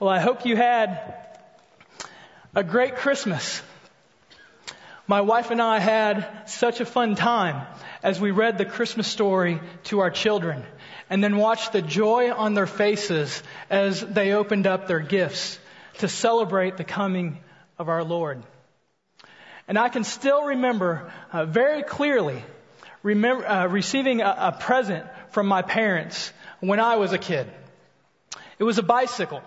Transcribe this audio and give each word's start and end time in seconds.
Well, 0.00 0.08
I 0.08 0.18
hope 0.18 0.46
you 0.46 0.56
had 0.56 1.14
a 2.54 2.64
great 2.64 2.96
Christmas. 2.96 3.60
My 5.06 5.20
wife 5.20 5.50
and 5.50 5.60
I 5.60 5.78
had 5.78 6.48
such 6.48 6.80
a 6.80 6.86
fun 6.86 7.16
time 7.16 7.66
as 8.02 8.18
we 8.18 8.30
read 8.30 8.56
the 8.56 8.64
Christmas 8.64 9.06
story 9.06 9.60
to 9.84 9.98
our 9.98 10.10
children 10.10 10.64
and 11.10 11.22
then 11.22 11.36
watched 11.36 11.74
the 11.74 11.82
joy 11.82 12.32
on 12.32 12.54
their 12.54 12.66
faces 12.66 13.42
as 13.68 14.00
they 14.00 14.32
opened 14.32 14.66
up 14.66 14.88
their 14.88 15.00
gifts 15.00 15.58
to 15.98 16.08
celebrate 16.08 16.78
the 16.78 16.84
coming 16.84 17.36
of 17.78 17.90
our 17.90 18.02
Lord. 18.02 18.42
And 19.68 19.78
I 19.78 19.90
can 19.90 20.04
still 20.04 20.44
remember 20.44 21.12
uh, 21.30 21.44
very 21.44 21.82
clearly 21.82 22.42
remember, 23.02 23.46
uh, 23.46 23.66
receiving 23.66 24.22
a, 24.22 24.34
a 24.38 24.52
present 24.58 25.04
from 25.32 25.46
my 25.46 25.60
parents 25.60 26.32
when 26.60 26.80
I 26.80 26.96
was 26.96 27.12
a 27.12 27.18
kid. 27.18 27.46
It 28.58 28.64
was 28.64 28.78
a 28.78 28.82
bicycle. 28.82 29.42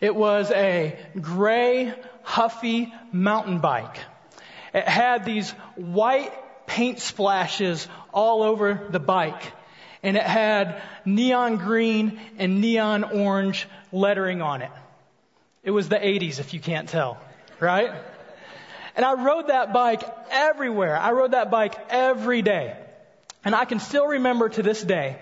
It 0.00 0.14
was 0.14 0.50
a 0.50 0.98
gray, 1.20 1.94
huffy 2.22 2.92
mountain 3.12 3.60
bike. 3.60 3.98
It 4.74 4.86
had 4.86 5.24
these 5.24 5.50
white 5.76 6.32
paint 6.66 7.00
splashes 7.00 7.88
all 8.12 8.42
over 8.42 8.86
the 8.90 9.00
bike. 9.00 9.52
And 10.02 10.16
it 10.16 10.22
had 10.22 10.82
neon 11.04 11.56
green 11.56 12.20
and 12.38 12.60
neon 12.60 13.04
orange 13.04 13.66
lettering 13.90 14.42
on 14.42 14.62
it. 14.62 14.70
It 15.62 15.70
was 15.70 15.88
the 15.88 15.96
80s, 15.96 16.38
if 16.38 16.54
you 16.54 16.60
can't 16.60 16.88
tell, 16.88 17.18
right? 17.58 17.90
And 18.94 19.04
I 19.04 19.14
rode 19.14 19.48
that 19.48 19.72
bike 19.72 20.02
everywhere. 20.30 20.96
I 20.96 21.12
rode 21.12 21.32
that 21.32 21.50
bike 21.50 21.74
every 21.90 22.42
day. 22.42 22.76
And 23.44 23.54
I 23.54 23.64
can 23.64 23.80
still 23.80 24.06
remember 24.06 24.48
to 24.48 24.62
this 24.62 24.82
day, 24.82 25.18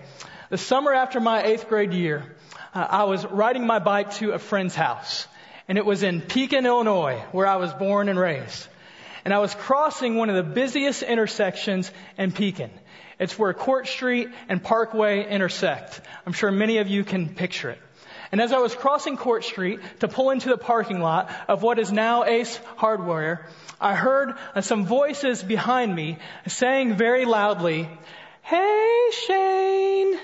the 0.49 0.57
summer 0.57 0.93
after 0.93 1.19
my 1.19 1.43
eighth 1.43 1.67
grade 1.67 1.93
year, 1.93 2.34
uh, 2.75 2.85
I 2.89 3.05
was 3.05 3.25
riding 3.25 3.65
my 3.65 3.79
bike 3.79 4.13
to 4.15 4.31
a 4.31 4.39
friend's 4.39 4.75
house. 4.75 5.27
And 5.67 5.79
it 5.79 5.85
was 5.85 6.03
in 6.03 6.21
Pekin, 6.21 6.65
Illinois, 6.65 7.23
where 7.31 7.47
I 7.47 7.55
was 7.55 7.73
born 7.73 8.09
and 8.09 8.19
raised. 8.19 8.67
And 9.23 9.33
I 9.33 9.39
was 9.39 9.55
crossing 9.55 10.15
one 10.15 10.29
of 10.29 10.35
the 10.35 10.43
busiest 10.43 11.01
intersections 11.01 11.89
in 12.17 12.31
Pekin. 12.31 12.69
It's 13.17 13.39
where 13.39 13.53
Court 13.53 13.87
Street 13.87 14.27
and 14.49 14.61
Parkway 14.61 15.27
intersect. 15.27 16.01
I'm 16.27 16.33
sure 16.33 16.51
many 16.51 16.77
of 16.77 16.87
you 16.87 17.03
can 17.03 17.29
picture 17.29 17.71
it. 17.71 17.79
And 18.31 18.41
as 18.41 18.51
I 18.51 18.59
was 18.59 18.75
crossing 18.75 19.17
Court 19.17 19.43
Street 19.43 19.79
to 20.01 20.07
pull 20.07 20.29
into 20.31 20.49
the 20.49 20.57
parking 20.57 20.99
lot 20.99 21.31
of 21.47 21.63
what 21.63 21.79
is 21.79 21.91
now 21.91 22.25
Ace 22.25 22.59
Hardware, 22.75 23.47
I 23.79 23.95
heard 23.95 24.35
uh, 24.53 24.61
some 24.61 24.85
voices 24.85 25.41
behind 25.41 25.95
me 25.95 26.17
saying 26.47 26.95
very 26.95 27.25
loudly, 27.25 27.89
Hey 28.41 29.09
Shane! 29.25 30.19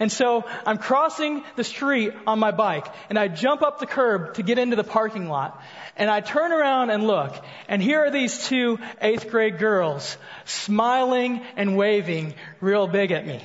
And 0.00 0.12
so 0.12 0.44
I'm 0.64 0.78
crossing 0.78 1.42
the 1.56 1.64
street 1.64 2.12
on 2.26 2.38
my 2.38 2.50
bike 2.52 2.86
and 3.10 3.18
I 3.18 3.28
jump 3.28 3.62
up 3.62 3.80
the 3.80 3.86
curb 3.86 4.34
to 4.34 4.42
get 4.42 4.58
into 4.58 4.76
the 4.76 4.84
parking 4.84 5.28
lot 5.28 5.60
and 5.96 6.08
I 6.10 6.20
turn 6.20 6.52
around 6.52 6.90
and 6.90 7.06
look 7.06 7.34
and 7.68 7.82
here 7.82 8.04
are 8.04 8.10
these 8.10 8.46
two 8.46 8.78
eighth 9.00 9.28
grade 9.30 9.58
girls 9.58 10.16
smiling 10.44 11.42
and 11.56 11.76
waving 11.76 12.34
real 12.60 12.86
big 12.86 13.10
at 13.10 13.26
me. 13.26 13.42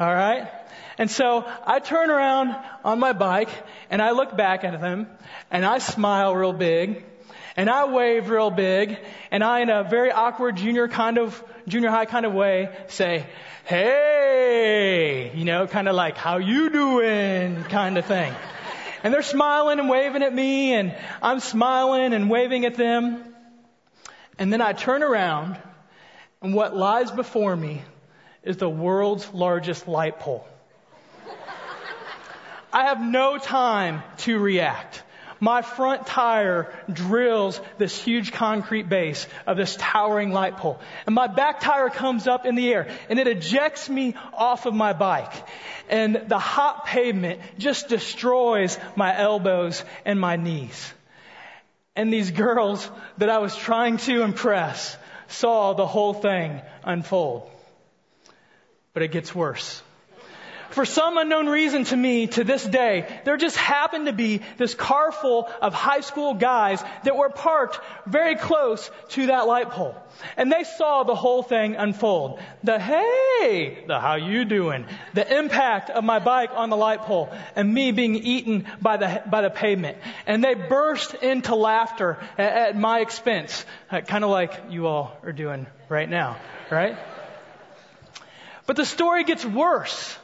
Alright? 0.00 0.48
And 0.96 1.10
so 1.10 1.44
I 1.66 1.80
turn 1.80 2.10
around 2.10 2.56
on 2.84 2.98
my 2.98 3.12
bike 3.12 3.50
and 3.90 4.00
I 4.00 4.12
look 4.12 4.36
back 4.36 4.64
at 4.64 4.80
them 4.80 5.08
and 5.50 5.64
I 5.66 5.78
smile 5.78 6.34
real 6.34 6.52
big 6.52 7.04
and 7.56 7.70
I 7.70 7.84
wave 7.84 8.28
real 8.28 8.50
big 8.50 8.98
and 9.30 9.44
I 9.44 9.60
in 9.60 9.70
a 9.70 9.84
very 9.84 10.10
awkward 10.10 10.56
junior 10.56 10.88
kind 10.88 11.18
of, 11.18 11.42
junior 11.68 11.90
high 11.90 12.06
kind 12.06 12.26
of 12.26 12.34
way 12.34 12.76
say, 12.88 13.26
hey, 13.64 15.32
you 15.34 15.44
know, 15.44 15.66
kind 15.66 15.88
of 15.88 15.94
like, 15.94 16.16
how 16.16 16.38
you 16.38 16.70
doing 16.70 17.62
kind 17.64 17.96
of 17.96 18.06
thing. 18.06 18.34
And 19.02 19.12
they're 19.12 19.22
smiling 19.22 19.78
and 19.78 19.88
waving 19.88 20.22
at 20.22 20.34
me 20.34 20.74
and 20.74 20.94
I'm 21.22 21.40
smiling 21.40 22.12
and 22.12 22.28
waving 22.28 22.64
at 22.64 22.74
them. 22.74 23.22
And 24.38 24.52
then 24.52 24.60
I 24.60 24.72
turn 24.72 25.02
around 25.02 25.56
and 26.42 26.54
what 26.54 26.76
lies 26.76 27.10
before 27.10 27.54
me 27.54 27.82
is 28.42 28.56
the 28.56 28.68
world's 28.68 29.32
largest 29.32 29.88
light 29.88 30.18
pole. 30.20 30.46
I 32.72 32.86
have 32.86 33.00
no 33.00 33.38
time 33.38 34.02
to 34.18 34.38
react 34.38 35.04
my 35.40 35.62
front 35.62 36.06
tire 36.06 36.72
drills 36.92 37.60
this 37.78 37.98
huge 38.00 38.32
concrete 38.32 38.88
base 38.88 39.26
of 39.46 39.56
this 39.56 39.76
towering 39.76 40.32
light 40.32 40.56
pole. 40.56 40.80
And 41.06 41.14
my 41.14 41.26
back 41.26 41.60
tire 41.60 41.90
comes 41.90 42.26
up 42.26 42.46
in 42.46 42.54
the 42.54 42.72
air 42.72 42.88
and 43.08 43.18
it 43.18 43.26
ejects 43.26 43.88
me 43.88 44.14
off 44.32 44.66
of 44.66 44.74
my 44.74 44.92
bike. 44.92 45.32
And 45.88 46.24
the 46.28 46.38
hot 46.38 46.86
pavement 46.86 47.40
just 47.58 47.88
destroys 47.88 48.78
my 48.96 49.16
elbows 49.16 49.84
and 50.04 50.20
my 50.20 50.36
knees. 50.36 50.92
And 51.96 52.12
these 52.12 52.30
girls 52.30 52.90
that 53.18 53.30
I 53.30 53.38
was 53.38 53.54
trying 53.54 53.98
to 53.98 54.22
impress 54.22 54.96
saw 55.28 55.74
the 55.74 55.86
whole 55.86 56.14
thing 56.14 56.60
unfold. 56.82 57.50
But 58.92 59.02
it 59.02 59.12
gets 59.12 59.34
worse 59.34 59.82
for 60.74 60.84
some 60.84 61.18
unknown 61.18 61.48
reason 61.48 61.84
to 61.84 61.96
me 61.96 62.26
to 62.26 62.42
this 62.42 62.64
day, 62.64 63.20
there 63.24 63.36
just 63.36 63.56
happened 63.56 64.06
to 64.06 64.12
be 64.12 64.40
this 64.58 64.74
car 64.74 65.12
full 65.12 65.48
of 65.62 65.72
high 65.72 66.00
school 66.00 66.34
guys 66.34 66.82
that 67.04 67.16
were 67.16 67.30
parked 67.30 67.78
very 68.06 68.34
close 68.34 68.90
to 69.10 69.26
that 69.26 69.46
light 69.46 69.70
pole. 69.70 69.94
And 70.36 70.50
they 70.50 70.64
saw 70.64 71.04
the 71.04 71.14
whole 71.14 71.44
thing 71.44 71.76
unfold. 71.76 72.40
The 72.64 72.80
hey, 72.80 73.84
the 73.86 74.00
how 74.00 74.16
you 74.16 74.44
doing, 74.44 74.86
the 75.12 75.38
impact 75.38 75.90
of 75.90 76.02
my 76.02 76.18
bike 76.18 76.50
on 76.52 76.70
the 76.70 76.76
light 76.76 77.02
pole 77.02 77.32
and 77.54 77.72
me 77.72 77.92
being 77.92 78.16
eaten 78.16 78.66
by 78.82 78.96
the, 78.96 79.22
by 79.30 79.42
the 79.42 79.50
pavement. 79.50 79.98
And 80.26 80.42
they 80.42 80.54
burst 80.54 81.14
into 81.14 81.54
laughter 81.54 82.18
at, 82.36 82.52
at 82.52 82.76
my 82.76 82.98
expense, 82.98 83.64
uh, 83.92 84.00
kind 84.00 84.24
of 84.24 84.30
like 84.30 84.52
you 84.70 84.88
all 84.88 85.16
are 85.22 85.32
doing 85.32 85.68
right 85.88 86.08
now, 86.08 86.36
right? 86.68 86.96
But 88.66 88.74
the 88.74 88.84
story 88.84 89.22
gets 89.22 89.44
worse. 89.44 90.18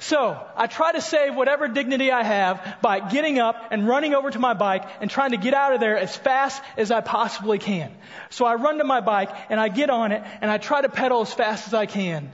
So, 0.00 0.40
I 0.56 0.68
try 0.68 0.92
to 0.92 1.00
save 1.00 1.34
whatever 1.34 1.66
dignity 1.66 2.12
I 2.12 2.22
have 2.22 2.78
by 2.80 3.00
getting 3.00 3.40
up 3.40 3.56
and 3.72 3.86
running 3.86 4.14
over 4.14 4.30
to 4.30 4.38
my 4.38 4.54
bike 4.54 4.84
and 5.00 5.10
trying 5.10 5.32
to 5.32 5.36
get 5.36 5.54
out 5.54 5.74
of 5.74 5.80
there 5.80 5.98
as 5.98 6.16
fast 6.16 6.62
as 6.76 6.92
I 6.92 7.00
possibly 7.00 7.58
can. 7.58 7.92
So 8.30 8.44
I 8.44 8.54
run 8.54 8.78
to 8.78 8.84
my 8.84 9.00
bike 9.00 9.30
and 9.50 9.58
I 9.58 9.68
get 9.68 9.90
on 9.90 10.12
it 10.12 10.22
and 10.40 10.52
I 10.52 10.58
try 10.58 10.80
to 10.80 10.88
pedal 10.88 11.22
as 11.22 11.34
fast 11.34 11.66
as 11.66 11.74
I 11.74 11.86
can. 11.86 12.30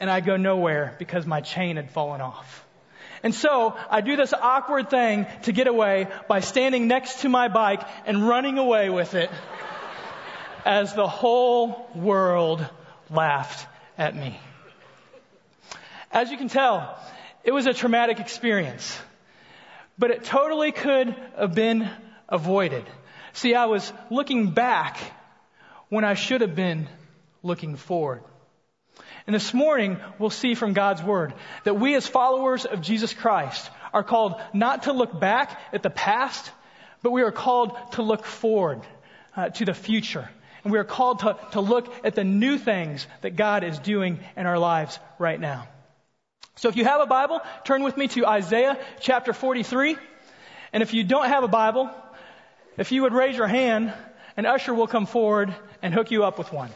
And 0.00 0.10
I 0.10 0.20
go 0.20 0.38
nowhere 0.38 0.96
because 0.98 1.26
my 1.26 1.42
chain 1.42 1.76
had 1.76 1.90
fallen 1.90 2.22
off. 2.22 2.66
And 3.22 3.34
so 3.34 3.76
I 3.90 4.00
do 4.00 4.16
this 4.16 4.32
awkward 4.32 4.88
thing 4.88 5.26
to 5.42 5.52
get 5.52 5.66
away 5.66 6.08
by 6.26 6.40
standing 6.40 6.88
next 6.88 7.20
to 7.20 7.28
my 7.28 7.48
bike 7.48 7.82
and 8.06 8.26
running 8.26 8.56
away 8.58 8.88
with 8.88 9.14
it 9.14 9.30
as 10.64 10.94
the 10.94 11.06
whole 11.06 11.88
world 11.94 12.66
laughed 13.10 13.66
at 13.98 14.16
me. 14.16 14.40
As 16.12 16.30
you 16.30 16.36
can 16.36 16.48
tell, 16.48 16.98
it 17.42 17.52
was 17.52 17.66
a 17.66 17.72
traumatic 17.72 18.20
experience. 18.20 18.98
But 19.98 20.10
it 20.10 20.24
totally 20.24 20.70
could 20.70 21.14
have 21.38 21.54
been 21.54 21.88
avoided. 22.28 22.84
See, 23.32 23.54
I 23.54 23.64
was 23.64 23.90
looking 24.10 24.50
back 24.50 24.98
when 25.88 26.04
I 26.04 26.14
should 26.14 26.42
have 26.42 26.54
been 26.54 26.86
looking 27.42 27.76
forward. 27.76 28.22
And 29.26 29.34
this 29.34 29.54
morning, 29.54 29.98
we'll 30.18 30.30
see 30.30 30.54
from 30.54 30.74
God's 30.74 31.02
Word 31.02 31.32
that 31.64 31.74
we 31.74 31.94
as 31.94 32.06
followers 32.06 32.66
of 32.66 32.82
Jesus 32.82 33.14
Christ 33.14 33.70
are 33.92 34.02
called 34.02 34.34
not 34.52 34.84
to 34.84 34.92
look 34.92 35.18
back 35.18 35.58
at 35.72 35.82
the 35.82 35.90
past, 35.90 36.50
but 37.02 37.12
we 37.12 37.22
are 37.22 37.32
called 37.32 37.76
to 37.92 38.02
look 38.02 38.24
forward 38.24 38.82
uh, 39.36 39.48
to 39.50 39.64
the 39.64 39.74
future. 39.74 40.28
And 40.64 40.72
we 40.72 40.78
are 40.78 40.84
called 40.84 41.20
to, 41.20 41.38
to 41.52 41.60
look 41.60 41.92
at 42.04 42.14
the 42.14 42.24
new 42.24 42.58
things 42.58 43.06
that 43.22 43.36
God 43.36 43.64
is 43.64 43.78
doing 43.78 44.20
in 44.36 44.46
our 44.46 44.58
lives 44.58 44.98
right 45.18 45.40
now. 45.40 45.68
So 46.56 46.68
if 46.68 46.76
you 46.76 46.84
have 46.84 47.00
a 47.00 47.06
Bible, 47.06 47.40
turn 47.64 47.82
with 47.82 47.96
me 47.96 48.08
to 48.08 48.26
Isaiah 48.26 48.78
chapter 49.00 49.32
43. 49.32 49.96
And 50.72 50.82
if 50.82 50.94
you 50.94 51.04
don't 51.04 51.28
have 51.28 51.44
a 51.44 51.48
Bible, 51.48 51.90
if 52.76 52.92
you 52.92 53.02
would 53.02 53.12
raise 53.12 53.36
your 53.36 53.46
hand, 53.46 53.92
an 54.36 54.46
usher 54.46 54.72
will 54.74 54.86
come 54.86 55.06
forward 55.06 55.54
and 55.82 55.92
hook 55.92 56.10
you 56.10 56.24
up 56.24 56.38
with 56.38 56.52
one. 56.52 56.70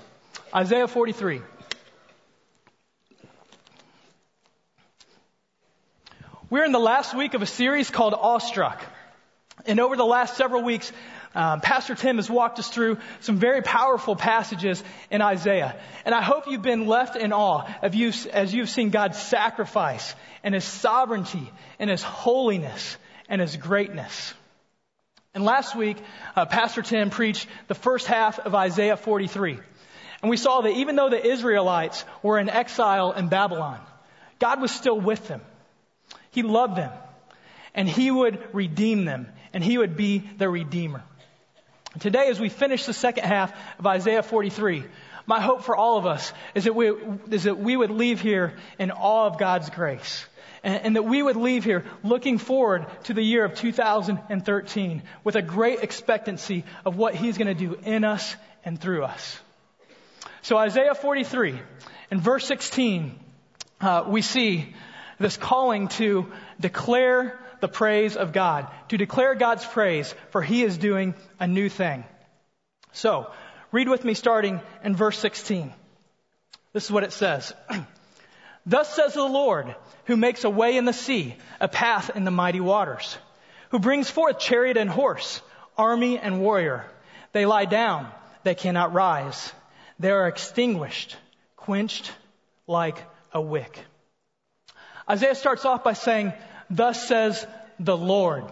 Isaiah 0.55 0.89
43. 0.89 1.41
We're 6.49 6.65
in 6.65 6.73
the 6.73 6.79
last 6.79 7.15
week 7.15 7.35
of 7.35 7.43
a 7.43 7.47
series 7.47 7.91
called 7.91 8.15
Awestruck. 8.15 8.81
And 9.67 9.81
over 9.81 9.97
the 9.97 10.07
last 10.07 10.37
several 10.37 10.63
weeks, 10.63 10.93
um, 11.37 11.61
Pastor 11.61 11.95
Tim 11.95 12.17
has 12.17 12.31
walked 12.31 12.59
us 12.59 12.69
through 12.69 12.99
some 13.21 13.37
very 13.37 13.61
powerful 13.61 14.17
passages 14.17 14.83
in 15.11 15.21
Isaiah. 15.21 15.77
And 16.05 16.15
I 16.15 16.23
hope 16.23 16.47
you've 16.47 16.63
been 16.63 16.87
left 16.87 17.15
in 17.15 17.33
awe 17.33 17.69
of 17.83 17.95
you, 17.95 18.13
as 18.33 18.55
you've 18.55 18.71
seen 18.71 18.91
God's 18.91 19.21
sacrifice 19.21 20.15
and 20.43 20.55
His 20.55 20.65
sovereignty 20.65 21.53
and 21.79 21.91
His 21.91 22.03
holiness 22.03 22.97
and 23.29 23.41
His 23.41 23.57
greatness. 23.57 24.33
And 25.35 25.45
last 25.45 25.77
week, 25.77 25.99
uh, 26.35 26.47
Pastor 26.47 26.81
Tim 26.81 27.11
preached 27.11 27.47
the 27.69 27.75
first 27.75 28.07
half 28.07 28.39
of 28.39 28.55
Isaiah 28.55 28.97
43. 28.97 29.59
And 30.23 30.31
we 30.31 30.39
saw 30.39 30.63
that 30.63 30.71
even 30.71 30.97
though 30.97 31.11
the 31.11 31.23
Israelites 31.25 32.05
were 32.23 32.39
in 32.39 32.49
exile 32.49 33.13
in 33.13 33.29
Babylon, 33.29 33.79
God 34.39 34.63
was 34.63 34.73
still 34.73 34.99
with 34.99 35.29
them. 35.29 35.43
He 36.31 36.43
loved 36.43 36.77
them. 36.77 36.93
and 37.75 37.87
he 37.87 38.11
would 38.11 38.43
redeem 38.55 39.05
them, 39.05 39.29
and 39.53 39.63
he 39.63 39.77
would 39.77 39.97
be 39.97 40.19
the 40.39 40.49
redeemer. 40.49 41.05
Today, 42.01 42.29
as 42.29 42.39
we 42.39 42.49
finish 42.49 42.85
the 42.85 42.93
second 42.93 43.25
half 43.25 43.53
of 43.79 43.87
Isaiah 43.87 44.23
43, 44.23 44.85
my 45.27 45.41
hope 45.41 45.65
for 45.65 45.75
all 45.75 45.99
of 45.99 46.07
us 46.07 46.33
is 46.55 46.65
that 46.65 46.75
we, 46.75 46.93
is 47.31 47.45
that 47.45 47.59
we 47.59 47.77
would 47.77 47.91
leave 47.91 48.21
here 48.21 48.55
in 48.79 48.91
awe 48.91 49.27
of 49.27 49.39
God's 49.39 49.71
grace. 49.71 50.25
And, 50.63 50.83
and 50.83 50.97
that 50.97 51.05
we 51.05 51.23
would 51.23 51.37
leave 51.37 51.65
here 51.65 51.85
looking 52.05 52.39
forward 52.39 52.87
to 53.05 53.15
the 53.15 53.23
year 53.23 53.45
of 53.45 53.55
2013 53.55 55.03
with 55.25 55.37
a 55.37 55.43
great 55.43 55.81
expectancy 55.81 56.65
of 56.85 56.97
what 56.97 57.15
He's 57.15 57.39
going 57.39 57.49
to 57.49 57.55
do 57.55 57.79
in 57.85 58.05
us 58.05 58.37
and 58.65 58.81
through 58.81 59.05
us. 59.05 59.39
So 60.43 60.57
Isaiah 60.57 60.95
43, 60.95 61.59
in 62.11 62.21
verse 62.21 62.47
16, 62.47 63.19
uh, 63.81 64.05
we 64.07 64.23
see 64.23 64.75
this 65.19 65.37
calling 65.37 65.89
to 65.89 66.31
declare 66.61 67.39
the 67.67 67.73
praise 67.73 68.17
of 68.17 68.33
God, 68.33 68.69
to 68.91 68.97
declare 68.97 69.35
God's 69.35 69.67
praise, 69.67 70.15
for 70.31 70.41
He 70.41 70.63
is 70.63 70.79
doing 70.79 71.17
a 71.41 71.49
new 71.49 71.69
thing. 71.69 72.05
So, 72.93 73.29
read 73.73 73.89
with 73.89 74.05
me 74.05 74.15
starting 74.15 74.61
in 74.85 74.95
verse 74.95 75.19
16. 75.19 75.73
This 76.73 76.85
is 76.85 76.93
what 76.93 77.03
it 77.03 77.13
says. 77.13 77.53
Thus 78.67 78.95
says 78.95 79.15
the 79.15 79.25
Lord, 79.25 79.75
who 80.05 80.17
makes 80.17 80.45
a 80.45 80.51
way 80.51 80.77
in 80.77 80.85
the 80.85 80.93
sea, 80.93 81.35
a 81.61 81.67
path 81.67 82.13
in 82.15 82.23
the 82.23 82.31
mighty 82.31 82.61
waters, 82.61 83.19
who 83.71 83.81
brings 83.81 84.09
forth 84.09 84.39
chariot 84.39 84.77
and 84.77 84.89
horse, 84.89 85.43
army 85.77 86.21
and 86.21 86.41
warrior. 86.41 86.85
They 87.33 87.47
lie 87.47 87.65
down, 87.65 88.07
they 88.45 88.55
cannot 88.55 88.93
rise. 88.93 89.53
They 89.99 90.13
are 90.13 90.29
extinguished, 90.29 91.17
quenched 91.57 92.13
like 92.69 93.03
a 93.33 93.41
wick. 93.41 93.77
Isaiah 95.11 95.35
starts 95.35 95.65
off 95.65 95.83
by 95.83 95.95
saying, 95.95 96.33
Thus 96.71 97.07
says 97.07 97.47
the 97.79 97.97
Lord. 97.97 98.45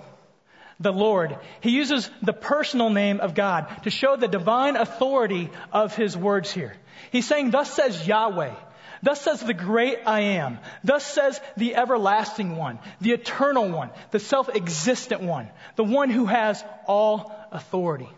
The 0.81 0.93
Lord. 0.93 1.39
He 1.61 1.71
uses 1.71 2.11
the 2.23 2.33
personal 2.33 2.91
name 2.91 3.21
of 3.21 3.35
God 3.35 3.69
to 3.85 3.91
show 3.91 4.17
the 4.17 4.29
divine 4.29 4.77
authority 4.77 5.51
of 5.73 5.95
his 5.95 6.17
words 6.17 6.53
here. 6.53 6.75
He's 7.13 7.27
saying, 7.27 7.51
Thus 7.51 7.73
says 7.73 8.07
Yahweh. 8.07 8.55
Thus 9.03 9.21
says 9.21 9.41
the 9.41 9.55
great 9.55 9.99
I 10.07 10.21
am. 10.21 10.59
Thus 10.83 11.05
says 11.05 11.39
the 11.59 11.77
everlasting 11.77 12.57
one, 12.57 12.79
the 13.03 13.13
eternal 13.13 13.69
one, 13.69 13.91
the 14.11 14.19
self-existent 14.19 15.21
one, 15.21 15.51
the 15.77 15.85
one 15.85 16.09
who 16.09 16.25
has 16.25 16.65
all 16.87 17.37
authority. 17.53 18.09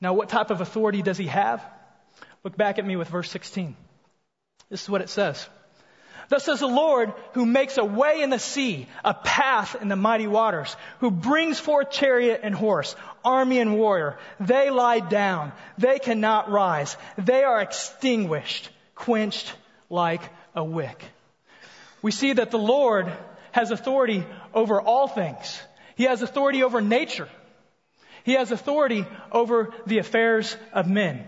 Now, 0.00 0.12
what 0.12 0.28
type 0.28 0.50
of 0.50 0.60
authority 0.60 1.02
does 1.02 1.16
he 1.16 1.28
have? 1.28 1.64
Look 2.42 2.56
back 2.56 2.78
at 2.78 2.84
me 2.84 2.96
with 2.96 3.08
verse 3.08 3.30
16. 3.30 3.76
This 4.70 4.82
is 4.82 4.90
what 4.90 5.02
it 5.02 5.08
says. 5.08 5.48
Thus 6.28 6.44
says 6.44 6.60
the 6.60 6.66
Lord 6.66 7.12
who 7.32 7.44
makes 7.44 7.76
a 7.76 7.84
way 7.84 8.22
in 8.22 8.30
the 8.30 8.38
sea, 8.38 8.86
a 9.04 9.14
path 9.14 9.76
in 9.80 9.88
the 9.88 9.96
mighty 9.96 10.26
waters, 10.26 10.76
who 11.00 11.10
brings 11.10 11.58
forth 11.58 11.90
chariot 11.90 12.40
and 12.42 12.54
horse, 12.54 12.96
army 13.24 13.60
and 13.60 13.76
warrior. 13.76 14.18
They 14.40 14.70
lie 14.70 15.00
down. 15.00 15.52
They 15.78 15.98
cannot 15.98 16.50
rise. 16.50 16.96
They 17.18 17.44
are 17.44 17.60
extinguished, 17.60 18.70
quenched 18.94 19.54
like 19.90 20.22
a 20.54 20.64
wick. 20.64 21.04
We 22.00 22.10
see 22.10 22.32
that 22.34 22.50
the 22.50 22.58
Lord 22.58 23.12
has 23.52 23.70
authority 23.70 24.26
over 24.52 24.80
all 24.80 25.08
things. 25.08 25.60
He 25.96 26.04
has 26.04 26.22
authority 26.22 26.62
over 26.62 26.80
nature. 26.80 27.28
He 28.24 28.32
has 28.32 28.50
authority 28.50 29.06
over 29.30 29.72
the 29.86 29.98
affairs 29.98 30.56
of 30.72 30.88
men. 30.88 31.26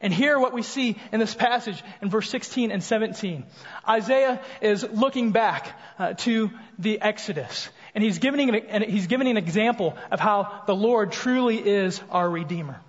And 0.00 0.12
here 0.12 0.38
what 0.38 0.52
we 0.52 0.62
see 0.62 0.96
in 1.12 1.20
this 1.20 1.34
passage 1.34 1.82
in 2.02 2.10
verse 2.10 2.28
16 2.28 2.70
and 2.70 2.82
17. 2.82 3.44
Isaiah 3.88 4.40
is 4.60 4.82
looking 4.82 5.32
back 5.32 5.78
uh, 5.98 6.14
to 6.14 6.50
the 6.78 7.00
Exodus. 7.00 7.68
And 7.94 8.04
he's 8.04 8.18
giving, 8.18 8.54
an, 8.54 8.82
he's 8.82 9.06
giving 9.06 9.26
an 9.26 9.38
example 9.38 9.96
of 10.10 10.20
how 10.20 10.62
the 10.66 10.74
Lord 10.74 11.12
truly 11.12 11.56
is 11.56 12.00
our 12.10 12.28
Redeemer. 12.28 12.80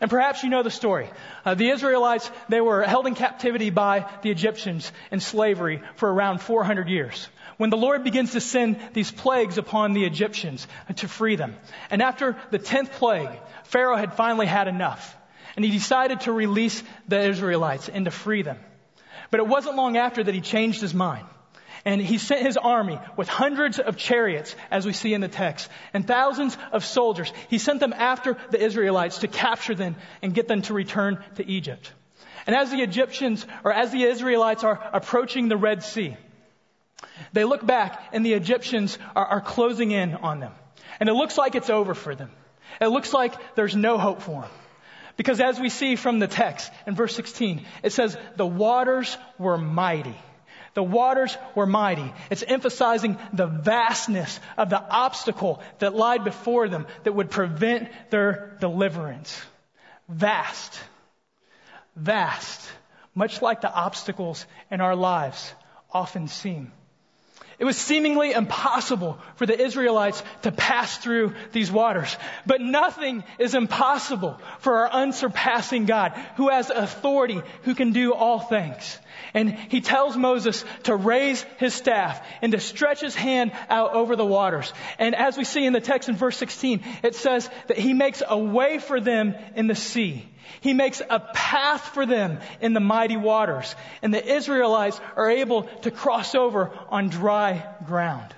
And 0.00 0.10
perhaps 0.10 0.42
you 0.42 0.50
know 0.50 0.62
the 0.62 0.70
story. 0.70 1.10
Uh, 1.44 1.54
the 1.54 1.70
Israelites, 1.70 2.30
they 2.48 2.60
were 2.60 2.82
held 2.82 3.06
in 3.06 3.14
captivity 3.14 3.70
by 3.70 4.10
the 4.22 4.30
Egyptians 4.30 4.90
in 5.10 5.20
slavery 5.20 5.82
for 5.96 6.12
around 6.12 6.40
400 6.40 6.88
years. 6.88 7.28
When 7.56 7.70
the 7.70 7.76
Lord 7.76 8.04
begins 8.04 8.32
to 8.32 8.40
send 8.40 8.80
these 8.94 9.10
plagues 9.10 9.58
upon 9.58 9.92
the 9.92 10.04
Egyptians 10.04 10.66
to 10.96 11.08
free 11.08 11.36
them. 11.36 11.56
And 11.90 12.00
after 12.00 12.36
the 12.50 12.58
10th 12.58 12.92
plague, 12.92 13.30
Pharaoh 13.64 13.96
had 13.96 14.14
finally 14.14 14.46
had 14.46 14.68
enough. 14.68 15.16
And 15.60 15.64
he 15.66 15.72
decided 15.72 16.20
to 16.20 16.32
release 16.32 16.82
the 17.06 17.20
Israelites 17.20 17.90
and 17.90 18.06
to 18.06 18.10
free 18.10 18.40
them. 18.40 18.58
But 19.30 19.40
it 19.40 19.46
wasn't 19.46 19.76
long 19.76 19.98
after 19.98 20.24
that 20.24 20.34
he 20.34 20.40
changed 20.40 20.80
his 20.80 20.94
mind. 20.94 21.26
And 21.84 22.00
he 22.00 22.16
sent 22.16 22.40
his 22.40 22.56
army 22.56 22.98
with 23.18 23.28
hundreds 23.28 23.78
of 23.78 23.98
chariots, 23.98 24.56
as 24.70 24.86
we 24.86 24.94
see 24.94 25.12
in 25.12 25.20
the 25.20 25.28
text, 25.28 25.68
and 25.92 26.06
thousands 26.06 26.56
of 26.72 26.82
soldiers. 26.82 27.30
He 27.50 27.58
sent 27.58 27.78
them 27.78 27.92
after 27.92 28.38
the 28.48 28.58
Israelites 28.58 29.18
to 29.18 29.28
capture 29.28 29.74
them 29.74 29.96
and 30.22 30.32
get 30.32 30.48
them 30.48 30.62
to 30.62 30.72
return 30.72 31.22
to 31.34 31.46
Egypt. 31.46 31.92
And 32.46 32.56
as 32.56 32.70
the 32.70 32.80
Egyptians, 32.80 33.46
or 33.62 33.70
as 33.70 33.92
the 33.92 34.04
Israelites 34.04 34.64
are 34.64 34.80
approaching 34.94 35.48
the 35.48 35.58
Red 35.58 35.82
Sea, 35.82 36.16
they 37.34 37.44
look 37.44 37.66
back 37.66 38.02
and 38.14 38.24
the 38.24 38.32
Egyptians 38.32 38.96
are, 39.14 39.26
are 39.26 39.40
closing 39.42 39.90
in 39.90 40.14
on 40.14 40.40
them. 40.40 40.54
And 41.00 41.10
it 41.10 41.12
looks 41.12 41.36
like 41.36 41.54
it's 41.54 41.68
over 41.68 41.92
for 41.92 42.14
them. 42.14 42.30
It 42.80 42.86
looks 42.86 43.12
like 43.12 43.34
there's 43.56 43.76
no 43.76 43.98
hope 43.98 44.22
for 44.22 44.40
them. 44.40 44.50
Because 45.20 45.38
as 45.38 45.60
we 45.60 45.68
see 45.68 45.96
from 45.96 46.18
the 46.18 46.26
text 46.26 46.72
in 46.86 46.94
verse 46.94 47.14
16, 47.14 47.60
it 47.82 47.92
says, 47.92 48.16
the 48.36 48.46
waters 48.46 49.18
were 49.38 49.58
mighty. 49.58 50.16
The 50.72 50.82
waters 50.82 51.36
were 51.54 51.66
mighty. 51.66 52.10
It's 52.30 52.42
emphasizing 52.42 53.18
the 53.34 53.44
vastness 53.44 54.40
of 54.56 54.70
the 54.70 54.80
obstacle 54.80 55.62
that 55.80 55.94
lied 55.94 56.24
before 56.24 56.70
them 56.70 56.86
that 57.04 57.12
would 57.12 57.28
prevent 57.28 57.90
their 58.08 58.56
deliverance. 58.60 59.38
Vast. 60.08 60.80
Vast. 61.96 62.66
Much 63.14 63.42
like 63.42 63.60
the 63.60 63.70
obstacles 63.70 64.46
in 64.70 64.80
our 64.80 64.96
lives 64.96 65.52
often 65.92 66.28
seem. 66.28 66.72
It 67.60 67.66
was 67.66 67.76
seemingly 67.76 68.32
impossible 68.32 69.18
for 69.36 69.44
the 69.44 69.60
Israelites 69.60 70.22
to 70.42 70.50
pass 70.50 70.96
through 70.96 71.34
these 71.52 71.70
waters. 71.70 72.16
But 72.46 72.62
nothing 72.62 73.22
is 73.38 73.54
impossible 73.54 74.40
for 74.60 74.76
our 74.76 74.90
unsurpassing 74.90 75.84
God 75.84 76.12
who 76.36 76.48
has 76.48 76.70
authority, 76.70 77.42
who 77.64 77.74
can 77.74 77.92
do 77.92 78.14
all 78.14 78.40
things. 78.40 78.98
And 79.34 79.52
he 79.52 79.82
tells 79.82 80.16
Moses 80.16 80.64
to 80.84 80.96
raise 80.96 81.42
his 81.58 81.74
staff 81.74 82.26
and 82.40 82.52
to 82.52 82.60
stretch 82.60 83.02
his 83.02 83.14
hand 83.14 83.52
out 83.68 83.92
over 83.92 84.16
the 84.16 84.24
waters. 84.24 84.72
And 84.98 85.14
as 85.14 85.36
we 85.36 85.44
see 85.44 85.66
in 85.66 85.74
the 85.74 85.82
text 85.82 86.08
in 86.08 86.16
verse 86.16 86.38
16, 86.38 86.82
it 87.02 87.14
says 87.14 87.46
that 87.66 87.76
he 87.76 87.92
makes 87.92 88.22
a 88.26 88.38
way 88.38 88.78
for 88.78 89.00
them 89.00 89.34
in 89.54 89.66
the 89.66 89.74
sea. 89.74 90.26
He 90.60 90.74
makes 90.74 91.00
a 91.08 91.20
path 91.20 91.88
for 91.94 92.06
them 92.06 92.40
in 92.60 92.72
the 92.72 92.80
mighty 92.80 93.16
waters. 93.16 93.74
And 94.02 94.12
the 94.12 94.24
Israelites 94.24 95.00
are 95.16 95.30
able 95.30 95.64
to 95.82 95.90
cross 95.90 96.34
over 96.34 96.70
on 96.88 97.08
dry 97.08 97.66
ground. 97.86 98.34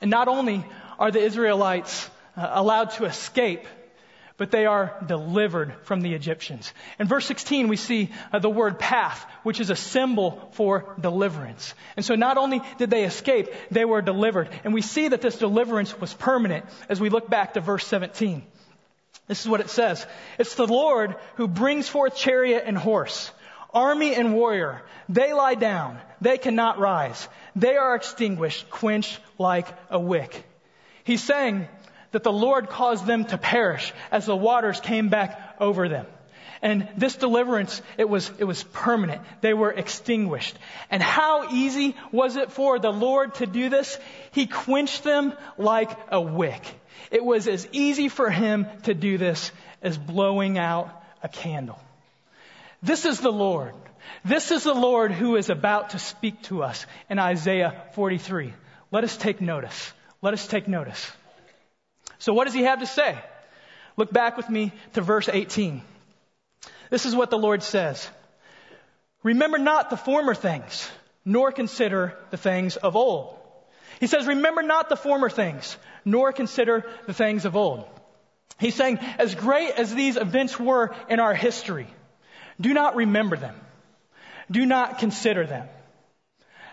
And 0.00 0.10
not 0.10 0.28
only 0.28 0.64
are 0.98 1.10
the 1.10 1.20
Israelites 1.22 2.08
uh, 2.36 2.50
allowed 2.52 2.90
to 2.92 3.04
escape, 3.04 3.64
but 4.36 4.50
they 4.50 4.66
are 4.66 4.96
delivered 5.06 5.74
from 5.84 6.00
the 6.00 6.14
Egyptians. 6.14 6.72
In 6.98 7.06
verse 7.06 7.26
16, 7.26 7.68
we 7.68 7.76
see 7.76 8.10
uh, 8.32 8.40
the 8.40 8.50
word 8.50 8.78
path, 8.78 9.24
which 9.44 9.60
is 9.60 9.70
a 9.70 9.76
symbol 9.76 10.50
for 10.54 10.96
deliverance. 11.00 11.74
And 11.96 12.04
so 12.04 12.16
not 12.16 12.38
only 12.38 12.60
did 12.78 12.90
they 12.90 13.04
escape, 13.04 13.48
they 13.70 13.84
were 13.84 14.02
delivered. 14.02 14.48
And 14.64 14.74
we 14.74 14.82
see 14.82 15.08
that 15.08 15.20
this 15.20 15.38
deliverance 15.38 15.96
was 16.00 16.12
permanent 16.12 16.64
as 16.88 17.00
we 17.00 17.08
look 17.08 17.28
back 17.28 17.54
to 17.54 17.60
verse 17.60 17.86
17. 17.86 18.42
This 19.28 19.40
is 19.40 19.48
what 19.48 19.60
it 19.60 19.70
says. 19.70 20.06
It's 20.38 20.54
the 20.54 20.66
Lord 20.66 21.16
who 21.36 21.48
brings 21.48 21.88
forth 21.88 22.16
chariot 22.16 22.64
and 22.66 22.76
horse, 22.76 23.30
army 23.72 24.14
and 24.14 24.34
warrior. 24.34 24.82
They 25.08 25.32
lie 25.32 25.54
down. 25.54 25.98
They 26.20 26.38
cannot 26.38 26.78
rise. 26.78 27.28
They 27.56 27.76
are 27.76 27.94
extinguished, 27.94 28.70
quenched 28.70 29.18
like 29.38 29.66
a 29.90 29.98
wick. 29.98 30.44
He's 31.04 31.22
saying 31.22 31.68
that 32.12 32.22
the 32.22 32.32
Lord 32.32 32.68
caused 32.68 33.06
them 33.06 33.24
to 33.26 33.38
perish 33.38 33.92
as 34.10 34.26
the 34.26 34.36
waters 34.36 34.80
came 34.80 35.08
back 35.08 35.56
over 35.58 35.88
them. 35.88 36.06
And 36.62 36.88
this 36.96 37.16
deliverance, 37.16 37.82
it 37.98 38.08
was, 38.08 38.30
it 38.38 38.44
was 38.44 38.62
permanent. 38.62 39.20
They 39.40 39.52
were 39.52 39.72
extinguished. 39.72 40.56
And 40.90 41.02
how 41.02 41.52
easy 41.52 41.96
was 42.12 42.36
it 42.36 42.52
for 42.52 42.78
the 42.78 42.92
Lord 42.92 43.34
to 43.36 43.46
do 43.46 43.68
this? 43.68 43.98
He 44.30 44.46
quenched 44.46 45.02
them 45.02 45.34
like 45.58 45.90
a 46.08 46.20
wick. 46.20 46.62
It 47.10 47.24
was 47.24 47.48
as 47.48 47.66
easy 47.72 48.08
for 48.08 48.30
him 48.30 48.66
to 48.84 48.94
do 48.94 49.18
this 49.18 49.50
as 49.82 49.98
blowing 49.98 50.56
out 50.56 50.88
a 51.20 51.28
candle. 51.28 51.80
This 52.80 53.06
is 53.06 53.18
the 53.18 53.32
Lord. 53.32 53.74
This 54.24 54.52
is 54.52 54.62
the 54.62 54.74
Lord 54.74 55.10
who 55.10 55.34
is 55.36 55.50
about 55.50 55.90
to 55.90 55.98
speak 55.98 56.42
to 56.42 56.62
us 56.62 56.86
in 57.10 57.18
Isaiah 57.18 57.82
43. 57.94 58.52
Let 58.92 59.02
us 59.02 59.16
take 59.16 59.40
notice. 59.40 59.92
Let 60.20 60.32
us 60.32 60.46
take 60.46 60.68
notice. 60.68 61.10
So 62.18 62.32
what 62.32 62.44
does 62.44 62.54
he 62.54 62.62
have 62.62 62.80
to 62.80 62.86
say? 62.86 63.18
Look 63.96 64.12
back 64.12 64.36
with 64.36 64.48
me 64.48 64.72
to 64.92 65.00
verse 65.00 65.28
18. 65.28 65.82
This 66.92 67.06
is 67.06 67.16
what 67.16 67.30
the 67.30 67.38
Lord 67.38 67.62
says. 67.62 68.06
Remember 69.22 69.56
not 69.56 69.88
the 69.88 69.96
former 69.96 70.34
things, 70.34 70.90
nor 71.24 71.50
consider 71.50 72.18
the 72.28 72.36
things 72.36 72.76
of 72.76 72.96
old. 72.96 73.34
He 73.98 74.06
says, 74.06 74.26
remember 74.26 74.60
not 74.60 74.90
the 74.90 74.96
former 74.96 75.30
things, 75.30 75.78
nor 76.04 76.32
consider 76.32 76.84
the 77.06 77.14
things 77.14 77.46
of 77.46 77.56
old. 77.56 77.86
He's 78.60 78.74
saying, 78.74 78.98
as 79.18 79.34
great 79.34 79.70
as 79.70 79.94
these 79.94 80.18
events 80.18 80.60
were 80.60 80.94
in 81.08 81.18
our 81.18 81.32
history, 81.32 81.86
do 82.60 82.74
not 82.74 82.94
remember 82.94 83.38
them. 83.38 83.54
Do 84.50 84.66
not 84.66 84.98
consider 84.98 85.46
them. 85.46 85.68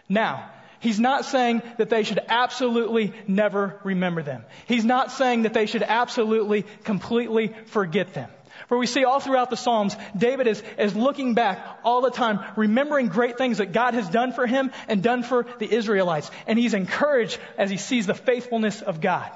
Now, 0.09 0.51
he's 0.81 0.99
not 0.99 1.23
saying 1.23 1.61
that 1.77 1.89
they 1.89 2.03
should 2.03 2.19
absolutely 2.27 3.13
never 3.25 3.79
remember 3.85 4.21
them. 4.21 4.43
He's 4.67 4.83
not 4.83 5.13
saying 5.13 5.43
that 5.43 5.53
they 5.53 5.65
should 5.65 5.83
absolutely, 5.83 6.65
completely 6.83 7.53
forget 7.67 8.13
them. 8.13 8.29
For 8.67 8.77
we 8.77 8.87
see 8.87 9.03
all 9.03 9.19
throughout 9.19 9.49
the 9.49 9.57
Psalms, 9.57 9.95
David 10.17 10.47
is, 10.47 10.61
is 10.77 10.95
looking 10.95 11.33
back 11.33 11.79
all 11.83 12.01
the 12.01 12.11
time, 12.11 12.39
remembering 12.55 13.07
great 13.07 13.37
things 13.37 13.59
that 13.59 13.71
God 13.71 13.93
has 13.93 14.09
done 14.09 14.33
for 14.33 14.45
him 14.45 14.71
and 14.87 15.01
done 15.01 15.23
for 15.23 15.45
the 15.59 15.73
Israelites. 15.73 16.29
And 16.47 16.59
he's 16.59 16.73
encouraged 16.73 17.39
as 17.57 17.69
he 17.69 17.77
sees 17.77 18.07
the 18.07 18.13
faithfulness 18.13 18.81
of 18.81 19.01
God. 19.01 19.31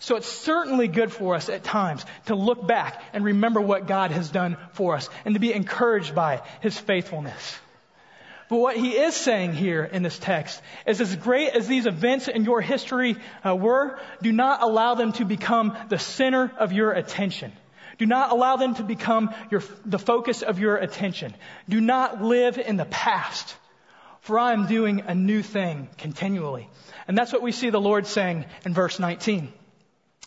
So 0.00 0.16
it's 0.16 0.28
certainly 0.28 0.86
good 0.86 1.12
for 1.12 1.34
us 1.34 1.48
at 1.48 1.64
times 1.64 2.04
to 2.26 2.36
look 2.36 2.66
back 2.66 3.02
and 3.12 3.24
remember 3.24 3.60
what 3.60 3.88
God 3.88 4.12
has 4.12 4.30
done 4.30 4.56
for 4.72 4.94
us 4.94 5.08
and 5.24 5.34
to 5.34 5.40
be 5.40 5.52
encouraged 5.52 6.14
by 6.14 6.42
his 6.60 6.78
faithfulness. 6.78 7.58
But 8.48 8.58
what 8.58 8.76
he 8.76 8.92
is 8.92 9.14
saying 9.14 9.52
here 9.52 9.84
in 9.84 10.02
this 10.02 10.18
text 10.18 10.62
is 10.86 11.00
as 11.00 11.14
great 11.16 11.50
as 11.50 11.68
these 11.68 11.86
events 11.86 12.28
in 12.28 12.44
your 12.44 12.62
history 12.62 13.16
uh, 13.44 13.54
were, 13.54 13.98
do 14.22 14.32
not 14.32 14.62
allow 14.62 14.94
them 14.94 15.12
to 15.14 15.26
become 15.26 15.76
the 15.90 15.98
center 15.98 16.50
of 16.58 16.72
your 16.72 16.92
attention. 16.92 17.52
Do 17.98 18.06
not 18.06 18.30
allow 18.30 18.56
them 18.56 18.74
to 18.76 18.82
become 18.82 19.34
your, 19.50 19.62
the 19.84 19.98
focus 19.98 20.42
of 20.42 20.58
your 20.58 20.76
attention. 20.76 21.34
Do 21.68 21.80
not 21.80 22.22
live 22.22 22.56
in 22.56 22.76
the 22.76 22.84
past, 22.84 23.56
for 24.20 24.38
I 24.38 24.52
am 24.52 24.66
doing 24.66 25.02
a 25.06 25.14
new 25.14 25.42
thing 25.42 25.88
continually. 25.98 26.68
And 27.08 27.18
that's 27.18 27.32
what 27.32 27.42
we 27.42 27.52
see 27.52 27.70
the 27.70 27.80
Lord 27.80 28.06
saying 28.06 28.46
in 28.64 28.72
verse 28.72 28.98
19. 28.98 29.52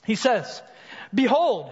He 0.06 0.16
says, 0.16 0.62
Behold, 1.14 1.72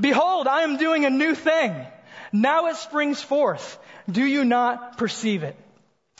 behold, 0.00 0.48
I 0.48 0.62
am 0.62 0.78
doing 0.78 1.04
a 1.04 1.10
new 1.10 1.34
thing. 1.34 1.86
Now 2.32 2.66
it 2.66 2.76
springs 2.76 3.22
forth. 3.22 3.78
Do 4.10 4.24
you 4.24 4.44
not 4.44 4.98
perceive 4.98 5.44
it? 5.44 5.56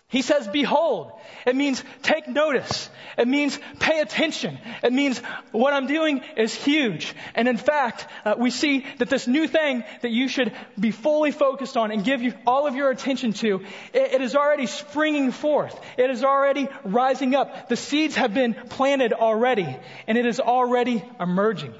He 0.08 0.23
says, 0.23 0.46
behold. 0.46 1.12
It 1.46 1.56
means 1.56 1.82
take 2.02 2.28
notice. 2.28 2.88
It 3.18 3.26
means 3.26 3.58
pay 3.80 4.00
attention. 4.00 4.58
It 4.82 4.92
means 4.92 5.18
what 5.50 5.73
I'm 5.73 5.87
doing 5.87 6.23
is 6.37 6.54
huge. 6.54 7.14
And 7.34 7.49
in 7.49 7.56
fact, 7.56 8.06
uh, 8.25 8.34
we 8.38 8.50
see 8.50 8.87
that 8.99 9.08
this 9.08 9.26
new 9.26 9.49
thing 9.49 9.82
that 10.02 10.11
you 10.11 10.28
should 10.28 10.52
be 10.78 10.90
fully 10.90 11.32
focused 11.32 11.76
on 11.76 11.90
and 11.90 12.04
give 12.04 12.23
you 12.23 12.34
all 12.46 12.66
of 12.66 12.76
your 12.76 12.90
attention 12.90 13.32
to, 13.34 13.62
it, 13.92 14.14
it 14.14 14.20
is 14.20 14.37
already 14.37 14.66
springing 14.66 15.32
forth. 15.32 15.78
It 15.96 16.11
is 16.11 16.23
already 16.23 16.68
rising 16.84 17.34
up. 17.34 17.68
The 17.68 17.76
seeds 17.76 18.14
have 18.16 18.34
been 18.34 18.54
planted 18.54 19.12
already 19.12 19.76
and 20.06 20.18
it 20.18 20.26
is 20.26 20.38
already 20.38 21.02
emerging. 21.18 21.75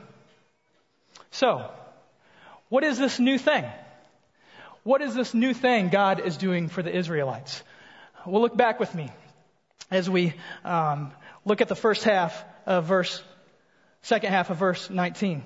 So, 1.31 1.71
what 2.69 2.85
is 2.85 2.99
this 2.99 3.19
new 3.19 3.39
thing? 3.39 3.65
What 4.83 5.03
is 5.03 5.15
this 5.15 5.35
new 5.35 5.55
thing 5.55 5.89
God 5.89 6.21
is 6.21 6.37
doing 6.37 6.69
for 6.69 6.83
the 6.83 6.95
Israelites? 6.95 7.63
Well, 8.27 8.43
look 8.43 8.57
back 8.57 8.81
with 8.81 8.95
me 8.95 9.11
as 9.91 10.09
we 10.09 10.35
um, 10.65 11.13
look 11.45 11.61
at 11.61 11.69
the 11.69 11.77
first 11.77 12.05
half 12.05 12.45
of 12.67 12.87
verse, 12.87 13.23
second 14.03 14.31
half 14.31 14.51
of 14.51 14.57
verse 14.57 14.89
19. 14.89 15.45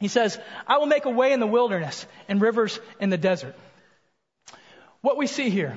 He 0.00 0.08
says, 0.08 0.38
I 0.66 0.78
will 0.78 0.86
make 0.86 1.04
a 1.04 1.10
way 1.10 1.32
in 1.32 1.38
the 1.38 1.46
wilderness 1.46 2.06
and 2.28 2.40
rivers 2.40 2.80
in 3.00 3.10
the 3.10 3.18
desert. 3.18 3.54
What 5.00 5.16
we 5.16 5.26
see 5.26 5.48
here, 5.48 5.76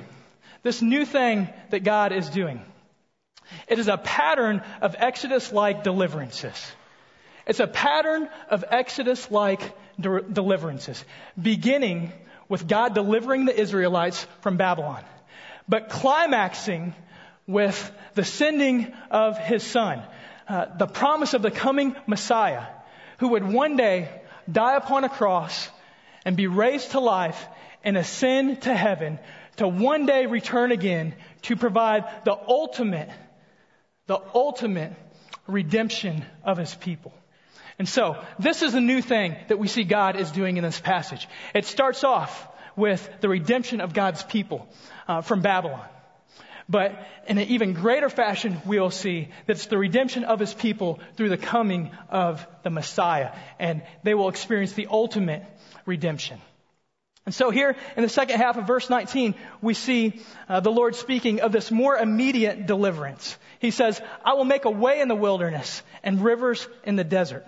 this 0.62 0.82
new 0.82 1.04
thing 1.04 1.48
that 1.70 1.84
God 1.84 2.12
is 2.12 2.28
doing, 2.28 2.60
it 3.68 3.78
is 3.78 3.86
a 3.86 3.96
pattern 3.96 4.62
of 4.80 4.96
Exodus 4.98 5.52
like 5.52 5.84
deliverances. 5.84 6.72
It's 7.46 7.60
a 7.60 7.68
pattern 7.68 8.28
of 8.50 8.64
Exodus 8.68 9.30
like 9.30 9.60
de- 10.00 10.22
deliverances, 10.22 11.04
beginning 11.40 12.12
with 12.48 12.66
God 12.66 12.94
delivering 12.94 13.44
the 13.44 13.58
Israelites 13.58 14.26
from 14.40 14.56
Babylon, 14.56 15.04
but 15.68 15.88
climaxing 15.88 16.94
with 17.46 17.92
the 18.14 18.24
sending 18.24 18.92
of 19.10 19.38
his 19.38 19.62
son, 19.62 20.02
uh, 20.48 20.66
the 20.76 20.86
promise 20.86 21.34
of 21.34 21.42
the 21.42 21.50
coming 21.50 21.96
Messiah, 22.06 22.64
who 23.18 23.28
would 23.28 23.44
one 23.44 23.76
day 23.76 24.08
die 24.50 24.76
upon 24.76 25.04
a 25.04 25.08
cross 25.08 25.68
and 26.24 26.36
be 26.36 26.46
raised 26.46 26.92
to 26.92 27.00
life 27.00 27.46
and 27.84 27.96
ascend 27.96 28.62
to 28.62 28.74
heaven 28.74 29.18
to 29.56 29.66
one 29.68 30.06
day 30.06 30.26
return 30.26 30.72
again 30.72 31.14
to 31.42 31.56
provide 31.56 32.04
the 32.24 32.36
ultimate, 32.48 33.10
the 34.06 34.20
ultimate 34.34 34.92
redemption 35.46 36.24
of 36.44 36.58
his 36.58 36.74
people. 36.74 37.14
And 37.78 37.88
so, 37.88 38.22
this 38.38 38.62
is 38.62 38.74
a 38.74 38.80
new 38.80 39.02
thing 39.02 39.36
that 39.48 39.58
we 39.58 39.68
see 39.68 39.84
God 39.84 40.16
is 40.16 40.30
doing 40.30 40.56
in 40.56 40.64
this 40.64 40.80
passage. 40.80 41.28
It 41.54 41.66
starts 41.66 42.04
off 42.04 42.48
with 42.76 43.08
the 43.20 43.28
redemption 43.28 43.80
of 43.80 43.94
God's 43.94 44.22
people 44.22 44.68
uh, 45.08 45.22
from 45.22 45.40
Babylon. 45.40 45.86
But 46.68 47.06
in 47.28 47.38
an 47.38 47.48
even 47.48 47.74
greater 47.74 48.08
fashion, 48.08 48.60
we'll 48.66 48.90
see 48.90 49.28
that 49.46 49.56
it's 49.56 49.66
the 49.66 49.78
redemption 49.78 50.24
of 50.24 50.40
his 50.40 50.52
people 50.52 50.98
through 51.16 51.28
the 51.28 51.36
coming 51.36 51.92
of 52.08 52.44
the 52.64 52.70
Messiah. 52.70 53.32
And 53.58 53.82
they 54.02 54.14
will 54.14 54.28
experience 54.28 54.72
the 54.72 54.88
ultimate 54.90 55.44
redemption. 55.84 56.40
And 57.24 57.34
so 57.34 57.50
here 57.50 57.76
in 57.96 58.02
the 58.02 58.08
second 58.08 58.38
half 58.38 58.56
of 58.56 58.66
verse 58.66 58.88
19, 58.90 59.34
we 59.60 59.74
see 59.74 60.20
uh, 60.48 60.60
the 60.60 60.70
Lord 60.70 60.94
speaking 60.94 61.40
of 61.40 61.52
this 61.52 61.70
more 61.70 61.96
immediate 61.96 62.66
deliverance. 62.66 63.36
He 63.58 63.70
says, 63.70 64.00
I 64.24 64.34
will 64.34 64.44
make 64.44 64.64
a 64.64 64.70
way 64.70 65.00
in 65.00 65.08
the 65.08 65.16
wilderness 65.16 65.82
and 66.02 66.22
rivers 66.22 66.66
in 66.84 66.96
the 66.96 67.04
desert. 67.04 67.46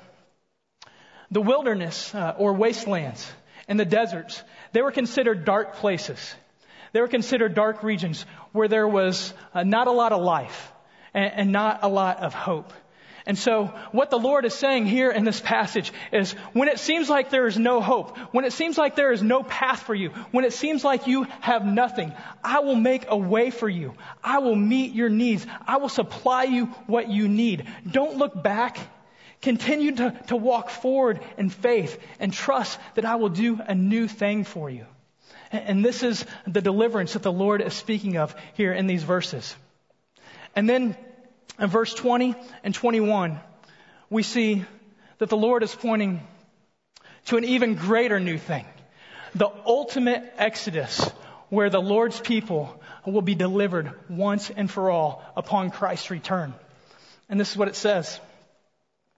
The 1.31 1.41
wilderness 1.41 2.15
uh, 2.15 2.35
or 2.39 2.55
wastelands 2.55 3.31
and 3.69 3.79
the 3.79 3.85
deserts, 3.85 4.43
they 4.73 4.83
were 4.83 4.91
considered 4.91 5.45
dark 5.45 5.75
places. 5.77 6.35
They 6.93 7.01
were 7.01 7.09
considered 7.09 7.55
dark 7.55 7.83
regions 7.83 8.25
where 8.53 8.69
there 8.69 8.89
was 8.89 9.33
uh, 9.55 9.63
not 9.63 9.87
a 9.87 9.93
lot 9.93 10.13
of 10.13 10.23
life 10.23 10.73
and, 11.15 11.33
and 11.35 11.53
not 11.53 11.81
a 11.83 11.89
lot 11.89 12.21
of 12.21 12.35
hope. 12.35 12.73
And 13.27 13.37
so 13.37 13.67
what 13.93 14.09
the 14.09 14.19
Lord 14.19 14.47
is 14.47 14.55
saying 14.55 14.87
here 14.87 15.11
in 15.11 15.25
this 15.25 15.39
passage 15.39 15.93
is 16.13 16.33
when 16.55 16.69
it 16.69 16.79
seems 16.79 17.11
like 17.11 17.29
there 17.29 17.47
is 17.47 17.59
no 17.59 17.83
hope, 17.83 18.17
when 18.33 18.47
it 18.47 18.55
seems 18.55 18.79
like 18.79 18.97
there 18.97 19.13
is 19.13 19.23
no 19.23 19.43
path 19.43 19.83
for 19.83 19.95
you, 19.95 20.09
when 20.31 20.47
it 20.47 20.55
seems 20.55 20.83
like 20.83 21.07
you 21.07 21.25
have 21.41 21.67
nothing, 21.67 22.15
I 22.43 22.61
will 22.61 22.75
make 22.75 23.05
a 23.07 23.17
way 23.19 23.51
for 23.51 23.69
you. 23.69 23.93
I 24.25 24.39
will 24.39 24.57
meet 24.57 24.95
your 24.95 25.11
needs. 25.11 25.47
I 25.67 25.77
will 25.77 25.91
supply 25.91 26.45
you 26.45 26.67
what 26.87 27.11
you 27.11 27.29
need. 27.29 27.67
Don't 27.87 28.17
look 28.17 28.43
back 28.43 28.79
Continue 29.41 29.95
to, 29.97 30.11
to 30.29 30.37
walk 30.37 30.71
forward 30.71 31.21
in 31.37 31.49
faith 31.49 32.01
and 32.19 32.33
trust 32.33 32.79
that 32.95 33.05
I 33.05 33.17
will 33.17 33.29
do 33.29 33.61
a 33.65 33.75
new 33.75 34.09
thing 34.09 34.45
for 34.45 34.69
you. 34.69 34.85
And, 35.53 35.65
and 35.65 35.85
this 35.85 36.03
is 36.03 36.25
the 36.47 36.61
deliverance 36.61 37.13
that 37.13 37.23
the 37.23 37.33
Lord 37.33 37.63
is 37.63 37.75
speaking 37.75 38.17
of 38.17 38.35
here 38.55 38.73
in 38.73 38.87
these 38.87 39.03
verses. 39.03 39.55
And 40.57 40.69
then 40.69 40.97
in 41.59 41.69
verse 41.69 41.95
20 41.95 42.35
and 42.65 42.75
21, 42.75 43.39
we 44.11 44.23
see 44.23 44.65
that 45.19 45.29
the 45.29 45.37
Lord 45.37 45.63
is 45.63 45.75
pointing 45.75 46.21
to 47.27 47.37
an 47.37 47.45
even 47.45 47.75
greater 47.75 48.19
new 48.19 48.39
thing. 48.39 48.67
The 49.35 49.51
ultimate 49.67 50.33
exodus 50.37 51.09
where 51.49 51.71
the 51.71 51.81
Lord's 51.81 52.19
people 52.19 52.81
will 53.07 53.23
be 53.23 53.35
delivered 53.35 53.93
once 54.09 54.51
and 54.51 54.71
for 54.71 54.91
all 54.91 55.23
upon 55.37 55.71
Christ's 55.71 56.11
return. 56.11 56.55
And 57.29 57.39
this 57.39 57.51
is 57.51 57.57
what 57.57 57.69
it 57.69 57.77
says. 57.77 58.21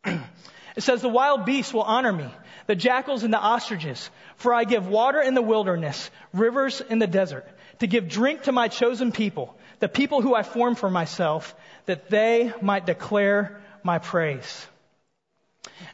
It 0.77 0.83
says, 0.83 1.03
The 1.03 1.09
wild 1.09 1.45
beasts 1.45 1.75
will 1.75 1.83
honor 1.83 2.13
me, 2.13 2.27
the 2.67 2.77
jackals 2.77 3.23
and 3.23 3.33
the 3.33 3.39
ostriches, 3.39 4.09
for 4.37 4.55
I 4.55 4.65
give 4.65 4.87
water 4.87 5.21
in 5.21 5.35
the 5.35 5.43
wilderness, 5.43 6.11
rivers 6.33 6.81
in 6.81 6.99
the 6.99 7.07
desert, 7.07 7.47
to 7.81 7.87
give 7.87 8.09
drink 8.09 8.43
to 8.43 8.53
my 8.53 8.69
chosen 8.69 9.13
people, 9.13 9.57
the 9.81 9.89
people 9.89 10.23
who 10.23 10.35
I 10.35 10.43
formed 10.43 10.79
for 10.79 10.91
myself, 10.91 11.55
that 11.87 12.09
they 12.09 12.53
might 12.63 12.87
declare 12.87 13.61
my 13.83 13.99
praise. 13.99 14.67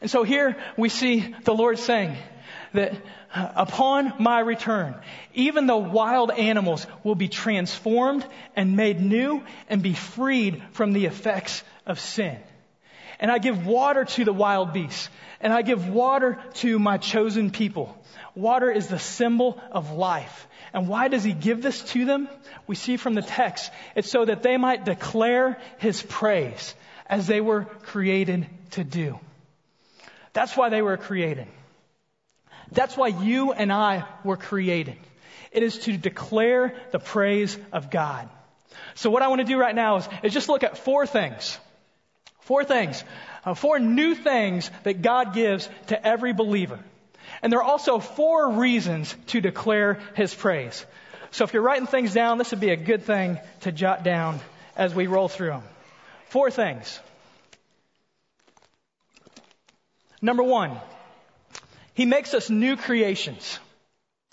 And 0.00 0.10
so 0.10 0.22
here 0.22 0.56
we 0.76 0.88
see 0.88 1.34
the 1.44 1.54
Lord 1.54 1.78
saying 1.78 2.16
that 2.72 2.92
uh, 3.34 3.52
upon 3.56 4.14
my 4.18 4.40
return, 4.40 4.94
even 5.34 5.66
the 5.66 5.76
wild 5.76 6.30
animals 6.30 6.86
will 7.02 7.14
be 7.14 7.28
transformed 7.28 8.26
and 8.54 8.76
made 8.76 9.00
new 9.00 9.42
and 9.68 9.82
be 9.82 9.94
freed 9.94 10.62
from 10.72 10.92
the 10.92 11.06
effects 11.06 11.62
of 11.86 11.98
sin. 11.98 12.38
And 13.18 13.30
I 13.30 13.38
give 13.38 13.66
water 13.66 14.04
to 14.04 14.24
the 14.24 14.32
wild 14.32 14.72
beasts. 14.72 15.08
And 15.40 15.52
I 15.52 15.62
give 15.62 15.88
water 15.88 16.38
to 16.54 16.78
my 16.78 16.98
chosen 16.98 17.50
people. 17.50 17.96
Water 18.34 18.70
is 18.70 18.88
the 18.88 18.98
symbol 18.98 19.60
of 19.70 19.92
life. 19.92 20.48
And 20.72 20.88
why 20.88 21.08
does 21.08 21.24
he 21.24 21.32
give 21.32 21.62
this 21.62 21.82
to 21.92 22.04
them? 22.04 22.28
We 22.66 22.74
see 22.74 22.96
from 22.96 23.14
the 23.14 23.22
text. 23.22 23.70
It's 23.94 24.10
so 24.10 24.24
that 24.24 24.42
they 24.42 24.56
might 24.56 24.84
declare 24.84 25.58
his 25.78 26.02
praise 26.02 26.74
as 27.06 27.26
they 27.26 27.40
were 27.40 27.64
created 27.82 28.46
to 28.72 28.84
do. 28.84 29.18
That's 30.32 30.56
why 30.56 30.68
they 30.68 30.82
were 30.82 30.96
created. 30.96 31.46
That's 32.72 32.96
why 32.96 33.08
you 33.08 33.52
and 33.52 33.72
I 33.72 34.04
were 34.24 34.36
created. 34.36 34.98
It 35.52 35.62
is 35.62 35.78
to 35.80 35.96
declare 35.96 36.74
the 36.90 36.98
praise 36.98 37.56
of 37.72 37.90
God. 37.90 38.28
So 38.94 39.08
what 39.08 39.22
I 39.22 39.28
want 39.28 39.40
to 39.40 39.46
do 39.46 39.58
right 39.58 39.74
now 39.74 39.96
is, 39.96 40.08
is 40.22 40.34
just 40.34 40.48
look 40.48 40.62
at 40.62 40.76
four 40.76 41.06
things 41.06 41.58
Four 42.46 42.62
things. 42.62 43.02
Uh, 43.44 43.54
four 43.54 43.80
new 43.80 44.14
things 44.14 44.70
that 44.84 45.02
God 45.02 45.34
gives 45.34 45.68
to 45.88 46.06
every 46.06 46.32
believer. 46.32 46.78
And 47.42 47.52
there 47.52 47.58
are 47.58 47.70
also 47.70 47.98
four 47.98 48.52
reasons 48.52 49.14
to 49.28 49.40
declare 49.40 49.98
His 50.14 50.32
praise. 50.32 50.86
So 51.32 51.42
if 51.42 51.52
you're 51.52 51.62
writing 51.62 51.88
things 51.88 52.14
down, 52.14 52.38
this 52.38 52.52
would 52.52 52.60
be 52.60 52.70
a 52.70 52.76
good 52.76 53.02
thing 53.02 53.40
to 53.62 53.72
jot 53.72 54.04
down 54.04 54.38
as 54.76 54.94
we 54.94 55.08
roll 55.08 55.26
through 55.26 55.48
them. 55.48 55.64
Four 56.28 56.52
things. 56.52 57.00
Number 60.22 60.44
one, 60.44 60.78
He 61.94 62.06
makes 62.06 62.32
us 62.32 62.48
new 62.48 62.76
creations. 62.76 63.58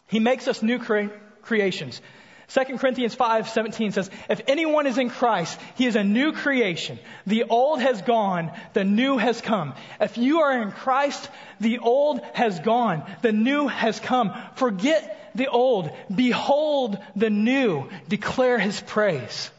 He 0.08 0.20
makes 0.20 0.48
us 0.48 0.62
new 0.62 0.78
cre- 0.78 1.08
creations. 1.42 2.00
2 2.48 2.78
Corinthians 2.78 3.16
5:17 3.16 3.94
says, 3.94 4.10
"If 4.30 4.42
anyone 4.48 4.86
is 4.86 4.98
in 4.98 5.10
Christ, 5.10 5.60
he 5.76 5.86
is 5.86 5.96
a 5.96 6.04
new 6.04 6.34
creation. 6.34 7.00
The 7.26 7.46
old 7.46 7.82
has 7.82 8.02
gone, 8.02 8.52
the 8.74 8.84
new 8.84 9.18
has 9.18 9.42
come. 9.42 9.74
If 10.00 10.18
you 10.18 10.42
are 10.42 10.62
in 10.62 10.72
Christ, 10.72 11.30
the 11.60 11.80
old 11.80 12.22
has 12.34 12.60
gone, 12.60 13.04
the 13.22 13.32
new 13.32 13.68
has 13.68 14.00
come. 14.00 14.34
Forget 14.56 15.32
the 15.36 15.48
old, 15.48 15.90
behold 16.14 16.98
the 17.16 17.30
new. 17.30 17.90
Declare 18.08 18.60
his 18.60 18.82
praise." 18.82 19.50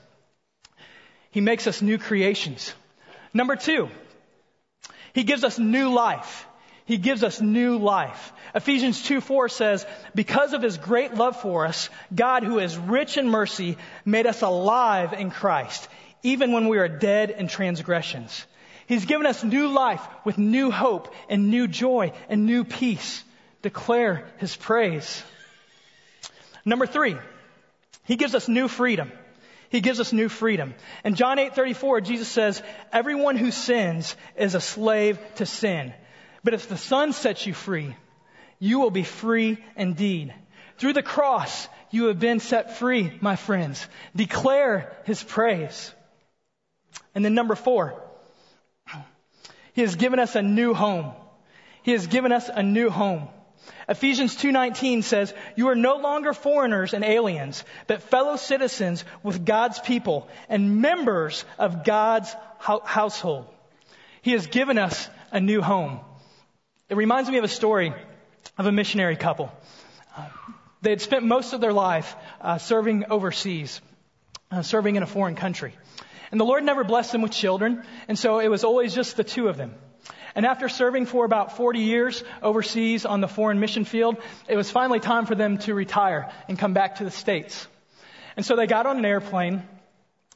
He 1.31 1.41
makes 1.41 1.67
us 1.67 1.83
new 1.83 1.99
creations. 1.99 2.73
Number 3.33 3.57
2, 3.57 3.89
he 5.15 5.25
gives 5.25 5.43
us 5.43 5.59
new 5.59 5.93
life. 5.93 6.47
He 6.87 6.99
gives 6.99 7.23
us 7.23 7.41
new 7.41 7.79
life. 7.79 8.33
Ephesians 8.55 9.03
2 9.03 9.21
4 9.21 9.49
says, 9.49 9.87
Because 10.15 10.53
of 10.53 10.63
his 10.63 10.77
great 10.77 11.15
love 11.15 11.41
for 11.41 11.67
us, 11.67 11.89
God, 12.15 12.43
who 12.43 12.59
is 12.59 12.77
rich 12.77 13.17
in 13.17 13.29
mercy, 13.29 13.79
made 14.05 14.27
us 14.27 14.43
alive 14.43 15.15
in 15.15 15.31
Christ, 15.31 15.89
even 16.23 16.53
when 16.53 16.69
we 16.69 16.79
are 16.79 16.89
dead 16.89 17.31
in 17.31 17.49
transgressions. 17.49 18.45
He's 18.87 19.07
given 19.07 19.27
us 19.27 19.43
new 19.43 19.69
life 19.69 20.07
with 20.25 20.37
new 20.37 20.71
hope 20.71 21.13
and 21.31 21.51
new 21.51 21.67
joy 21.69 22.13
and 22.29 22.45
new 22.45 22.65
peace. 22.65 23.25
Declare 23.63 24.27
his 24.37 24.55
praise. 24.55 25.23
Number 26.67 26.87
three, 26.87 27.17
he 28.05 28.17
gives 28.17 28.35
us 28.35 28.47
new 28.47 28.69
freedom. 28.69 29.11
He 29.71 29.81
gives 29.81 30.01
us 30.01 30.13
new 30.13 30.29
freedom. 30.29 30.75
In 31.03 31.15
John 31.15 31.39
8:34, 31.39 32.03
Jesus 32.03 32.29
says, 32.29 32.63
"Everyone 32.93 33.37
who 33.37 33.51
sins 33.51 34.15
is 34.37 34.55
a 34.55 34.61
slave 34.61 35.19
to 35.37 35.47
sin. 35.47 35.95
But 36.45 36.55
if 36.55 36.69
the 36.69 36.77
Son 36.77 37.13
sets 37.13 37.47
you 37.47 37.55
free, 37.55 37.97
you 38.59 38.79
will 38.79 38.91
be 38.91 39.03
free 39.03 39.59
indeed. 39.77 40.35
Through 40.77 40.93
the 40.93 41.03
cross, 41.03 41.69
you 41.91 42.07
have 42.07 42.19
been 42.19 42.39
set 42.39 42.77
free, 42.77 43.17
my 43.21 43.37
friends. 43.37 43.87
Declare 44.15 44.93
his 45.05 45.23
praise. 45.23 45.93
And 47.15 47.25
then 47.25 47.35
number 47.35 47.55
four, 47.55 48.01
he 49.73 49.81
has 49.81 49.97
given 49.97 50.19
us 50.19 50.37
a 50.37 50.43
new 50.43 50.75
home. 50.75 51.13
He 51.83 51.93
has 51.93 52.07
given 52.07 52.33
us 52.33 52.49
a 52.49 52.63
new 52.63 52.91
home. 52.91 53.29
Ephesians 53.89 54.37
2:19 54.37 55.03
says, 55.03 55.33
"You 55.57 55.69
are 55.69 55.75
no 55.75 55.97
longer 55.97 56.33
foreigners 56.33 56.95
and 56.95 57.05
aliens, 57.05 57.65
but 57.87 58.03
fellow 58.03 58.37
citizens 58.37 59.05
with 59.23 59.45
God's 59.45 59.79
people 59.79 60.29
and 60.49 60.81
members 60.81 61.45
of 61.59 61.85
God's 61.85 62.35
household." 62.59 63.47
He 64.23 64.33
has 64.33 64.47
given 64.47 64.79
us 64.79 65.09
a 65.33 65.41
new 65.41 65.61
home. 65.63 66.01
It 66.91 66.99
reminds 66.99 67.31
me 67.31 67.39
of 67.39 67.45
a 67.45 67.49
story 67.49 67.95
of 68.59 68.67
a 68.67 68.73
missionary 68.73 69.17
couple. 69.17 69.51
Uh, 70.15 70.27
they 70.83 70.91
had 70.91 71.01
spent 71.01 71.25
most 71.25 71.55
of 71.55 71.63
their 71.63 71.73
life 71.73 72.15
uh, 72.43 72.59
serving 72.59 73.07
overseas, 73.09 73.81
uh, 74.51 74.61
serving 74.61 74.97
in 74.97 75.03
a 75.03 75.07
foreign 75.07 75.35
country. 75.35 75.75
And 76.31 76.39
the 76.39 76.45
Lord 76.45 76.63
never 76.63 76.85
blessed 76.85 77.13
them 77.13 77.23
with 77.23 77.33
children, 77.33 77.85
and 78.07 78.19
so 78.19 78.39
it 78.39 78.49
was 78.49 78.65
always 78.65 78.95
just 78.95 79.17
the 79.17 79.25
two 79.25 79.49
of 79.49 79.57
them. 79.57 79.75
And 80.35 80.45
after 80.45 80.69
serving 80.69 81.07
for 81.07 81.25
about 81.25 81.57
40 81.57 81.79
years 81.79 82.23
overseas 82.43 83.07
on 83.07 83.23
the 83.23 83.29
foreign 83.29 83.61
mission 83.61 83.87
field, 83.87 84.19
it 84.47 84.57
was 84.57 84.71
finally 84.71 85.01
time 85.01 85.25
for 85.25 85.35
them 85.35 85.57
to 85.59 85.73
retire 85.73 86.31
and 86.49 86.59
come 86.59 86.75
back 86.75 86.97
to 86.97 87.05
the 87.05 87.11
States. 87.11 87.67
And 88.37 88.45
so 88.45 88.57
they 88.57 88.67
got 88.67 88.85
on 88.85 88.99
an 88.99 89.05
airplane 89.07 89.63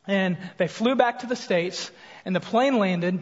and 0.07 0.39
they 0.57 0.69
flew 0.69 0.95
back 0.95 1.19
to 1.19 1.27
the 1.27 1.37
States 1.37 1.91
and 2.25 2.35
the 2.35 2.41
plane 2.41 2.79
landed 2.79 3.21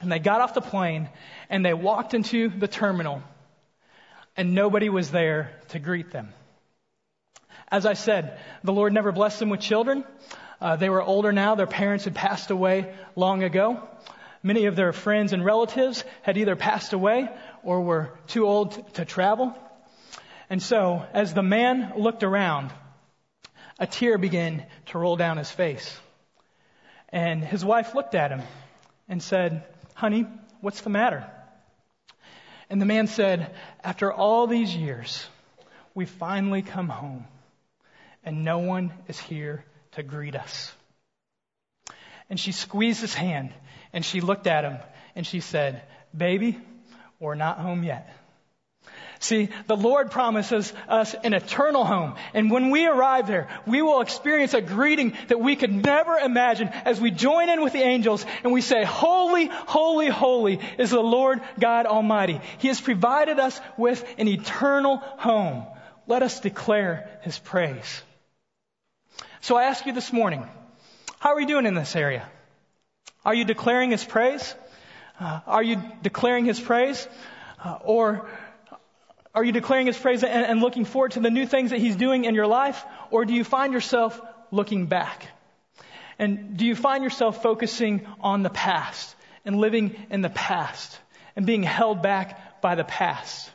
and 0.00 0.10
they 0.10 0.18
got 0.18 0.40
off 0.40 0.54
the 0.54 0.60
plane 0.60 1.08
and 1.48 1.64
they 1.64 1.74
walked 1.74 2.14
into 2.14 2.48
the 2.48 2.68
terminal 2.68 3.22
and 4.36 4.54
nobody 4.54 4.88
was 4.88 5.10
there 5.10 5.58
to 5.68 5.78
greet 5.78 6.10
them. 6.10 6.32
As 7.68 7.86
I 7.86 7.94
said, 7.94 8.38
the 8.62 8.72
Lord 8.72 8.92
never 8.92 9.12
blessed 9.12 9.40
them 9.40 9.48
with 9.48 9.60
children. 9.60 10.04
Uh, 10.60 10.76
they 10.76 10.88
were 10.88 11.02
older 11.02 11.32
now. 11.32 11.54
Their 11.54 11.66
parents 11.66 12.04
had 12.04 12.14
passed 12.14 12.50
away 12.50 12.94
long 13.16 13.42
ago. 13.42 13.82
Many 14.42 14.66
of 14.66 14.76
their 14.76 14.92
friends 14.92 15.32
and 15.32 15.44
relatives 15.44 16.04
had 16.22 16.36
either 16.36 16.54
passed 16.54 16.92
away 16.92 17.28
or 17.64 17.80
were 17.80 18.10
too 18.28 18.46
old 18.46 18.94
to 18.94 19.04
travel. 19.04 19.56
And 20.48 20.62
so, 20.62 21.04
as 21.12 21.34
the 21.34 21.42
man 21.42 21.94
looked 21.96 22.22
around, 22.22 22.70
a 23.78 23.86
tear 23.86 24.18
began 24.18 24.64
to 24.86 24.98
roll 24.98 25.16
down 25.16 25.38
his 25.38 25.50
face. 25.50 25.98
And 27.08 27.42
his 27.42 27.64
wife 27.64 27.94
looked 27.94 28.14
at 28.14 28.30
him 28.30 28.42
and 29.08 29.22
said, 29.22 29.64
Honey, 29.96 30.26
what's 30.60 30.82
the 30.82 30.90
matter? 30.90 31.26
And 32.68 32.82
the 32.82 32.84
man 32.84 33.06
said, 33.06 33.54
After 33.82 34.12
all 34.12 34.46
these 34.46 34.76
years, 34.76 35.26
we 35.94 36.04
finally 36.04 36.60
come 36.60 36.90
home, 36.90 37.24
and 38.22 38.44
no 38.44 38.58
one 38.58 38.92
is 39.08 39.18
here 39.18 39.64
to 39.92 40.02
greet 40.02 40.36
us. 40.36 40.70
And 42.28 42.38
she 42.38 42.52
squeezed 42.52 43.00
his 43.00 43.14
hand, 43.14 43.54
and 43.94 44.04
she 44.04 44.20
looked 44.20 44.46
at 44.46 44.64
him, 44.64 44.76
and 45.14 45.26
she 45.26 45.40
said, 45.40 45.80
Baby, 46.14 46.60
we're 47.18 47.34
not 47.34 47.58
home 47.58 47.82
yet. 47.82 48.14
See, 49.18 49.48
the 49.66 49.76
Lord 49.76 50.10
promises 50.10 50.72
us 50.88 51.14
an 51.14 51.32
eternal 51.32 51.84
home. 51.84 52.14
And 52.34 52.50
when 52.50 52.70
we 52.70 52.86
arrive 52.86 53.26
there, 53.26 53.48
we 53.66 53.80
will 53.80 54.00
experience 54.00 54.52
a 54.52 54.60
greeting 54.60 55.14
that 55.28 55.40
we 55.40 55.56
could 55.56 55.72
never 55.72 56.16
imagine 56.18 56.68
as 56.84 57.00
we 57.00 57.10
join 57.10 57.48
in 57.48 57.62
with 57.62 57.72
the 57.72 57.82
angels 57.82 58.26
and 58.44 58.52
we 58.52 58.60
say, 58.60 58.84
Holy, 58.84 59.46
holy, 59.46 60.08
holy 60.08 60.60
is 60.78 60.90
the 60.90 61.00
Lord 61.00 61.40
God 61.58 61.86
Almighty. 61.86 62.40
He 62.58 62.68
has 62.68 62.80
provided 62.80 63.38
us 63.38 63.58
with 63.76 64.04
an 64.18 64.28
eternal 64.28 64.98
home. 64.98 65.64
Let 66.06 66.22
us 66.22 66.40
declare 66.40 67.08
His 67.22 67.38
praise. 67.38 68.02
So 69.40 69.56
I 69.56 69.64
ask 69.64 69.86
you 69.86 69.92
this 69.92 70.12
morning, 70.12 70.46
how 71.18 71.34
are 71.34 71.40
you 71.40 71.46
doing 71.46 71.66
in 71.66 71.74
this 71.74 71.96
area? 71.96 72.28
Are 73.24 73.34
you 73.34 73.44
declaring 73.44 73.90
His 73.90 74.04
praise? 74.04 74.54
Uh, 75.18 75.40
are 75.46 75.62
you 75.62 75.80
declaring 76.02 76.44
His 76.44 76.60
praise? 76.60 77.08
Uh, 77.64 77.78
or 77.84 78.28
are 79.36 79.44
you 79.44 79.52
declaring 79.52 79.86
His 79.86 79.98
praise 79.98 80.24
and, 80.24 80.46
and 80.46 80.60
looking 80.60 80.86
forward 80.86 81.12
to 81.12 81.20
the 81.20 81.30
new 81.30 81.46
things 81.46 81.70
that 81.70 81.78
He's 81.78 81.94
doing 81.94 82.24
in 82.24 82.34
your 82.34 82.46
life? 82.46 82.82
Or 83.10 83.26
do 83.26 83.34
you 83.34 83.44
find 83.44 83.74
yourself 83.74 84.18
looking 84.50 84.86
back? 84.86 85.28
And 86.18 86.56
do 86.56 86.64
you 86.64 86.74
find 86.74 87.04
yourself 87.04 87.42
focusing 87.42 88.06
on 88.20 88.42
the 88.42 88.48
past 88.48 89.14
and 89.44 89.56
living 89.56 89.94
in 90.10 90.22
the 90.22 90.30
past 90.30 90.98
and 91.36 91.44
being 91.44 91.62
held 91.62 92.00
back 92.00 92.62
by 92.62 92.76
the 92.76 92.84
past? 92.84 93.50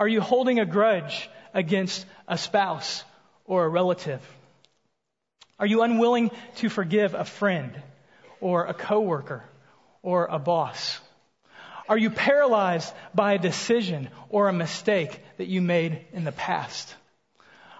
Are 0.00 0.08
you 0.08 0.20
holding 0.20 0.58
a 0.58 0.66
grudge 0.66 1.30
against 1.54 2.04
a 2.26 2.36
spouse 2.36 3.04
or 3.44 3.64
a 3.64 3.68
relative? 3.68 4.20
Are 5.60 5.66
you 5.66 5.82
unwilling 5.82 6.32
to 6.56 6.68
forgive 6.68 7.14
a 7.14 7.24
friend 7.24 7.80
or 8.40 8.66
a 8.66 8.74
coworker 8.74 9.44
or 10.02 10.26
a 10.26 10.40
boss? 10.40 10.98
Are 11.90 11.98
you 11.98 12.10
paralyzed 12.10 12.94
by 13.16 13.32
a 13.32 13.38
decision 13.38 14.10
or 14.28 14.48
a 14.48 14.52
mistake 14.52 15.20
that 15.38 15.48
you 15.48 15.60
made 15.60 16.06
in 16.12 16.22
the 16.22 16.30
past? 16.30 16.94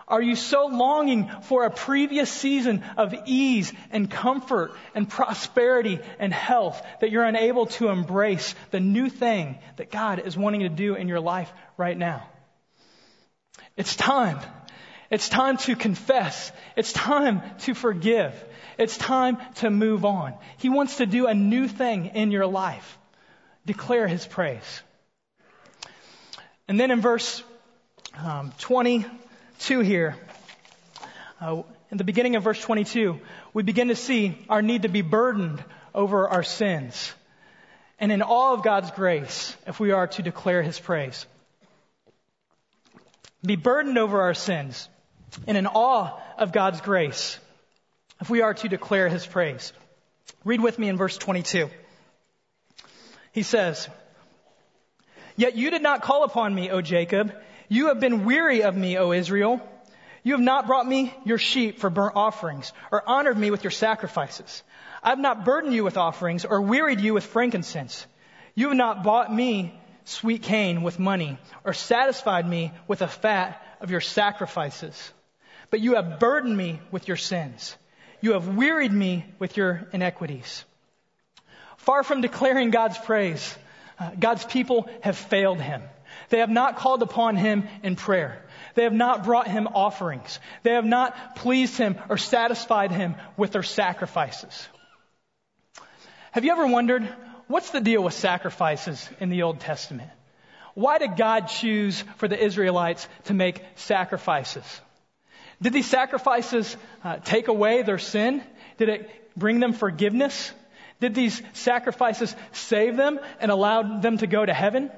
Are 0.08 0.20
you 0.20 0.34
so 0.34 0.66
longing 0.66 1.30
for 1.42 1.64
a 1.64 1.70
previous 1.70 2.28
season 2.28 2.82
of 2.96 3.14
ease 3.26 3.72
and 3.92 4.10
comfort 4.10 4.72
and 4.96 5.08
prosperity 5.08 6.00
and 6.18 6.34
health 6.34 6.84
that 7.00 7.12
you're 7.12 7.22
unable 7.22 7.66
to 7.66 7.86
embrace 7.86 8.56
the 8.72 8.80
new 8.80 9.08
thing 9.08 9.60
that 9.76 9.92
God 9.92 10.18
is 10.18 10.36
wanting 10.36 10.62
to 10.62 10.68
do 10.68 10.96
in 10.96 11.06
your 11.06 11.20
life 11.20 11.52
right 11.76 11.96
now? 11.96 12.28
It's 13.76 13.94
time. 13.94 14.40
It's 15.08 15.28
time 15.28 15.56
to 15.58 15.76
confess. 15.76 16.50
It's 16.76 16.92
time 16.92 17.42
to 17.60 17.74
forgive. 17.74 18.34
It's 18.76 18.98
time 18.98 19.38
to 19.56 19.70
move 19.70 20.04
on. 20.04 20.34
He 20.58 20.68
wants 20.68 20.96
to 20.96 21.06
do 21.06 21.28
a 21.28 21.34
new 21.34 21.68
thing 21.68 22.06
in 22.06 22.32
your 22.32 22.46
life 22.46 22.96
declare 23.66 24.08
his 24.08 24.26
praise. 24.26 24.82
And 26.68 26.78
then 26.78 26.90
in 26.90 27.00
verse 27.00 27.42
um, 28.16 28.52
22 28.58 29.80
here, 29.80 30.16
uh, 31.40 31.62
in 31.90 31.98
the 31.98 32.04
beginning 32.04 32.36
of 32.36 32.44
verse 32.44 32.60
22, 32.60 33.20
we 33.52 33.62
begin 33.62 33.88
to 33.88 33.96
see 33.96 34.38
our 34.48 34.62
need 34.62 34.82
to 34.82 34.88
be 34.88 35.02
burdened 35.02 35.62
over 35.94 36.28
our 36.28 36.42
sins. 36.42 37.12
And 37.98 38.12
in 38.12 38.22
awe 38.22 38.54
of 38.54 38.62
God's 38.62 38.90
grace, 38.92 39.56
if 39.66 39.80
we 39.80 39.90
are 39.90 40.06
to 40.06 40.22
declare 40.22 40.62
his 40.62 40.78
praise. 40.78 41.26
Be 43.44 43.56
burdened 43.56 43.98
over 43.98 44.22
our 44.22 44.34
sins. 44.34 44.88
And 45.46 45.56
in 45.56 45.66
awe 45.66 46.18
of 46.38 46.52
God's 46.52 46.80
grace, 46.80 47.38
if 48.20 48.30
we 48.30 48.42
are 48.42 48.54
to 48.54 48.68
declare 48.68 49.08
his 49.08 49.26
praise. 49.26 49.72
Read 50.44 50.60
with 50.60 50.78
me 50.78 50.88
in 50.88 50.96
verse 50.96 51.16
22. 51.16 51.68
He 53.32 53.42
says, 53.42 53.88
Yet 55.36 55.56
you 55.56 55.70
did 55.70 55.82
not 55.82 56.02
call 56.02 56.24
upon 56.24 56.54
me, 56.54 56.70
O 56.70 56.80
Jacob. 56.82 57.32
You 57.68 57.88
have 57.88 58.00
been 58.00 58.24
weary 58.24 58.62
of 58.62 58.76
me, 58.76 58.98
O 58.98 59.12
Israel. 59.12 59.60
You 60.22 60.32
have 60.32 60.40
not 60.40 60.66
brought 60.66 60.86
me 60.86 61.14
your 61.24 61.38
sheep 61.38 61.78
for 61.78 61.88
burnt 61.88 62.16
offerings, 62.16 62.72
or 62.90 63.08
honored 63.08 63.38
me 63.38 63.50
with 63.50 63.64
your 63.64 63.70
sacrifices. 63.70 64.62
I 65.02 65.10
have 65.10 65.18
not 65.18 65.44
burdened 65.44 65.74
you 65.74 65.84
with 65.84 65.96
offerings, 65.96 66.44
or 66.44 66.60
wearied 66.60 67.00
you 67.00 67.14
with 67.14 67.24
frankincense. 67.24 68.06
You 68.54 68.68
have 68.68 68.76
not 68.76 69.02
bought 69.02 69.32
me 69.32 69.80
sweet 70.04 70.42
cane 70.42 70.82
with 70.82 70.98
money, 70.98 71.38
or 71.64 71.72
satisfied 71.72 72.48
me 72.48 72.72
with 72.86 72.98
the 72.98 73.08
fat 73.08 73.62
of 73.80 73.90
your 73.90 74.00
sacrifices. 74.00 75.12
But 75.70 75.80
you 75.80 75.94
have 75.94 76.18
burdened 76.18 76.56
me 76.56 76.80
with 76.90 77.08
your 77.08 77.16
sins. 77.16 77.76
You 78.20 78.32
have 78.32 78.56
wearied 78.56 78.92
me 78.92 79.24
with 79.38 79.56
your 79.56 79.88
iniquities. 79.92 80.64
Far 81.80 82.02
from 82.02 82.20
declaring 82.20 82.70
God's 82.70 82.98
praise, 82.98 83.56
uh, 83.98 84.10
God's 84.18 84.44
people 84.44 84.86
have 85.00 85.16
failed 85.16 85.60
him. 85.60 85.82
They 86.28 86.40
have 86.40 86.50
not 86.50 86.76
called 86.76 87.02
upon 87.02 87.36
him 87.36 87.66
in 87.82 87.96
prayer. 87.96 88.44
They 88.74 88.82
have 88.82 88.92
not 88.92 89.24
brought 89.24 89.48
him 89.48 89.66
offerings. 89.66 90.38
They 90.62 90.74
have 90.74 90.84
not 90.84 91.36
pleased 91.36 91.78
him 91.78 91.96
or 92.10 92.18
satisfied 92.18 92.92
him 92.92 93.14
with 93.38 93.52
their 93.52 93.62
sacrifices. 93.62 94.68
Have 96.32 96.44
you 96.44 96.52
ever 96.52 96.66
wondered 96.66 97.08
what's 97.48 97.70
the 97.70 97.80
deal 97.80 98.04
with 98.04 98.14
sacrifices 98.14 99.08
in 99.18 99.30
the 99.30 99.42
Old 99.42 99.60
Testament? 99.60 100.10
Why 100.74 100.98
did 100.98 101.16
God 101.16 101.46
choose 101.46 102.04
for 102.16 102.28
the 102.28 102.38
Israelites 102.38 103.08
to 103.24 103.34
make 103.34 103.64
sacrifices? 103.76 104.80
Did 105.62 105.72
these 105.72 105.88
sacrifices 105.88 106.76
uh, 107.02 107.16
take 107.16 107.48
away 107.48 107.82
their 107.82 107.98
sin? 107.98 108.42
Did 108.76 108.90
it 108.90 109.10
bring 109.36 109.60
them 109.60 109.72
forgiveness? 109.72 110.52
Did 111.00 111.14
these 111.14 111.42
sacrifices 111.54 112.34
save 112.52 112.96
them 112.96 113.18
and 113.40 113.50
allow 113.50 114.00
them 114.00 114.18
to 114.18 114.26
go 114.26 114.44
to 114.44 114.54
heaven? 114.54 114.90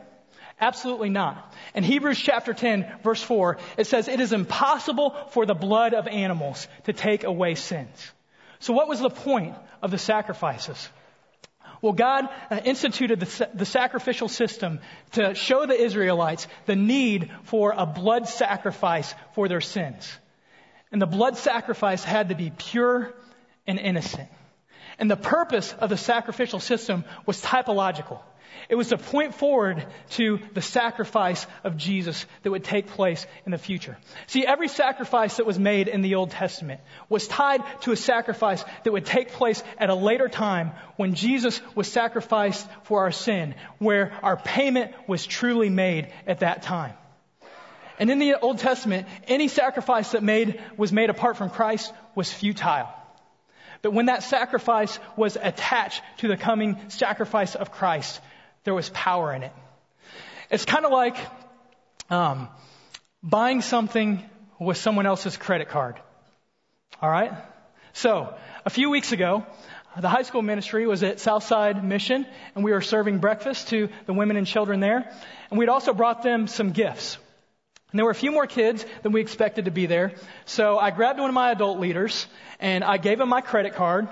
Absolutely 0.60 1.10
not. 1.10 1.52
In 1.74 1.82
Hebrews 1.82 2.20
chapter 2.20 2.52
10 2.52 3.00
verse 3.02 3.22
4, 3.22 3.58
it 3.76 3.86
says, 3.86 4.08
it 4.08 4.20
is 4.20 4.32
impossible 4.32 5.16
for 5.30 5.46
the 5.46 5.54
blood 5.54 5.94
of 5.94 6.06
animals 6.06 6.68
to 6.84 6.92
take 6.92 7.24
away 7.24 7.54
sins. 7.54 8.12
So 8.60 8.72
what 8.72 8.88
was 8.88 9.00
the 9.00 9.10
point 9.10 9.54
of 9.82 9.90
the 9.90 9.98
sacrifices? 9.98 10.88
Well, 11.80 11.94
God 11.94 12.28
uh, 12.48 12.60
instituted 12.64 13.18
the, 13.18 13.50
the, 13.54 13.64
sacrificial 13.66 14.28
system 14.28 14.78
to 15.12 15.34
show 15.34 15.66
the 15.66 15.74
Israelites 15.74 16.46
the 16.66 16.76
need 16.76 17.32
for 17.42 17.74
a 17.76 17.86
blood 17.86 18.28
sacrifice 18.28 19.12
for 19.34 19.48
their 19.48 19.60
sins. 19.60 20.08
And 20.92 21.02
the 21.02 21.06
blood 21.06 21.36
sacrifice 21.38 22.04
had 22.04 22.28
to 22.28 22.36
be 22.36 22.52
pure 22.56 23.12
and 23.66 23.80
innocent. 23.80 24.28
And 25.02 25.10
the 25.10 25.16
purpose 25.16 25.74
of 25.80 25.90
the 25.90 25.96
sacrificial 25.96 26.60
system 26.60 27.04
was 27.26 27.42
typological. 27.42 28.20
It 28.68 28.76
was 28.76 28.90
to 28.90 28.98
point 28.98 29.34
forward 29.34 29.84
to 30.10 30.38
the 30.54 30.62
sacrifice 30.62 31.44
of 31.64 31.76
Jesus 31.76 32.24
that 32.44 32.52
would 32.52 32.62
take 32.62 32.86
place 32.86 33.26
in 33.44 33.50
the 33.50 33.58
future. 33.58 33.98
See, 34.28 34.46
every 34.46 34.68
sacrifice 34.68 35.38
that 35.38 35.44
was 35.44 35.58
made 35.58 35.88
in 35.88 36.02
the 36.02 36.14
Old 36.14 36.30
Testament 36.30 36.80
was 37.08 37.26
tied 37.26 37.64
to 37.80 37.90
a 37.90 37.96
sacrifice 37.96 38.64
that 38.84 38.92
would 38.92 39.04
take 39.04 39.32
place 39.32 39.60
at 39.76 39.90
a 39.90 39.94
later 39.96 40.28
time 40.28 40.70
when 40.94 41.14
Jesus 41.14 41.60
was 41.74 41.90
sacrificed 41.90 42.68
for 42.84 43.00
our 43.00 43.10
sin, 43.10 43.56
where 43.78 44.16
our 44.22 44.36
payment 44.36 44.92
was 45.08 45.26
truly 45.26 45.68
made 45.68 46.12
at 46.28 46.38
that 46.38 46.62
time. 46.62 46.94
And 47.98 48.08
in 48.08 48.20
the 48.20 48.36
Old 48.36 48.60
Testament, 48.60 49.08
any 49.26 49.48
sacrifice 49.48 50.12
that 50.12 50.22
made, 50.22 50.60
was 50.76 50.92
made 50.92 51.10
apart 51.10 51.38
from 51.38 51.50
Christ 51.50 51.92
was 52.14 52.32
futile. 52.32 53.01
But 53.82 53.92
when 53.92 54.06
that 54.06 54.22
sacrifice 54.22 54.98
was 55.16 55.36
attached 55.36 56.02
to 56.18 56.28
the 56.28 56.36
coming 56.36 56.78
sacrifice 56.88 57.56
of 57.56 57.72
Christ, 57.72 58.20
there 58.64 58.74
was 58.74 58.88
power 58.90 59.34
in 59.34 59.42
it. 59.42 59.52
It's 60.50 60.64
kind 60.64 60.84
of 60.84 60.92
like 60.92 61.16
um, 62.08 62.48
buying 63.22 63.60
something 63.60 64.22
with 64.60 64.76
someone 64.76 65.06
else's 65.06 65.36
credit 65.36 65.68
card. 65.68 65.96
All 67.00 67.10
right? 67.10 67.32
So, 67.92 68.34
a 68.64 68.70
few 68.70 68.88
weeks 68.90 69.12
ago, 69.12 69.44
the 70.00 70.08
high 70.08 70.22
school 70.22 70.42
ministry 70.42 70.86
was 70.86 71.02
at 71.02 71.20
Southside 71.20 71.84
Mission, 71.84 72.24
and 72.54 72.64
we 72.64 72.72
were 72.72 72.80
serving 72.80 73.18
breakfast 73.18 73.68
to 73.68 73.88
the 74.06 74.14
women 74.14 74.36
and 74.36 74.46
children 74.46 74.80
there. 74.80 75.12
And 75.50 75.58
we'd 75.58 75.68
also 75.68 75.92
brought 75.92 76.22
them 76.22 76.46
some 76.46 76.70
gifts. 76.70 77.18
And 77.92 77.98
there 77.98 78.06
were 78.06 78.10
a 78.10 78.14
few 78.14 78.32
more 78.32 78.46
kids 78.46 78.84
than 79.02 79.12
we 79.12 79.20
expected 79.20 79.66
to 79.66 79.70
be 79.70 79.84
there. 79.86 80.14
So 80.46 80.78
I 80.78 80.90
grabbed 80.90 81.20
one 81.20 81.28
of 81.28 81.34
my 81.34 81.50
adult 81.50 81.78
leaders, 81.78 82.26
and 82.58 82.82
I 82.82 82.96
gave 82.96 83.20
him 83.20 83.28
my 83.28 83.42
credit 83.42 83.74
card, 83.74 84.08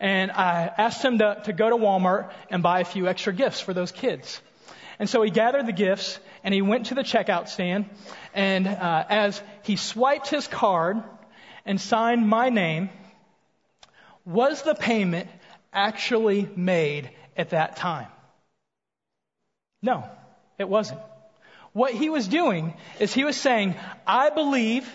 and 0.00 0.32
I 0.32 0.70
asked 0.76 1.04
him 1.04 1.18
to, 1.18 1.40
to 1.44 1.52
go 1.52 1.70
to 1.70 1.76
Walmart 1.76 2.32
and 2.50 2.62
buy 2.62 2.80
a 2.80 2.84
few 2.84 3.06
extra 3.06 3.32
gifts 3.32 3.60
for 3.60 3.72
those 3.72 3.92
kids. 3.92 4.40
And 4.98 5.08
so 5.08 5.22
he 5.22 5.30
gathered 5.30 5.66
the 5.66 5.72
gifts 5.72 6.18
and 6.44 6.52
he 6.52 6.60
went 6.60 6.86
to 6.86 6.94
the 6.94 7.02
checkout 7.02 7.48
stand. 7.48 7.88
And 8.34 8.66
uh, 8.66 9.04
as 9.08 9.42
he 9.62 9.76
swiped 9.76 10.28
his 10.28 10.46
card 10.46 11.02
and 11.64 11.80
signed 11.80 12.28
my 12.28 12.50
name, 12.50 12.90
was 14.26 14.62
the 14.62 14.74
payment 14.74 15.28
actually 15.72 16.48
made 16.54 17.10
at 17.36 17.50
that 17.50 17.76
time? 17.76 18.08
No, 19.82 20.04
it 20.58 20.68
wasn't. 20.68 21.00
What 21.72 21.92
he 21.92 22.08
was 22.08 22.26
doing 22.26 22.74
is 22.98 23.14
he 23.14 23.24
was 23.24 23.36
saying, 23.36 23.76
I 24.06 24.30
believe 24.30 24.88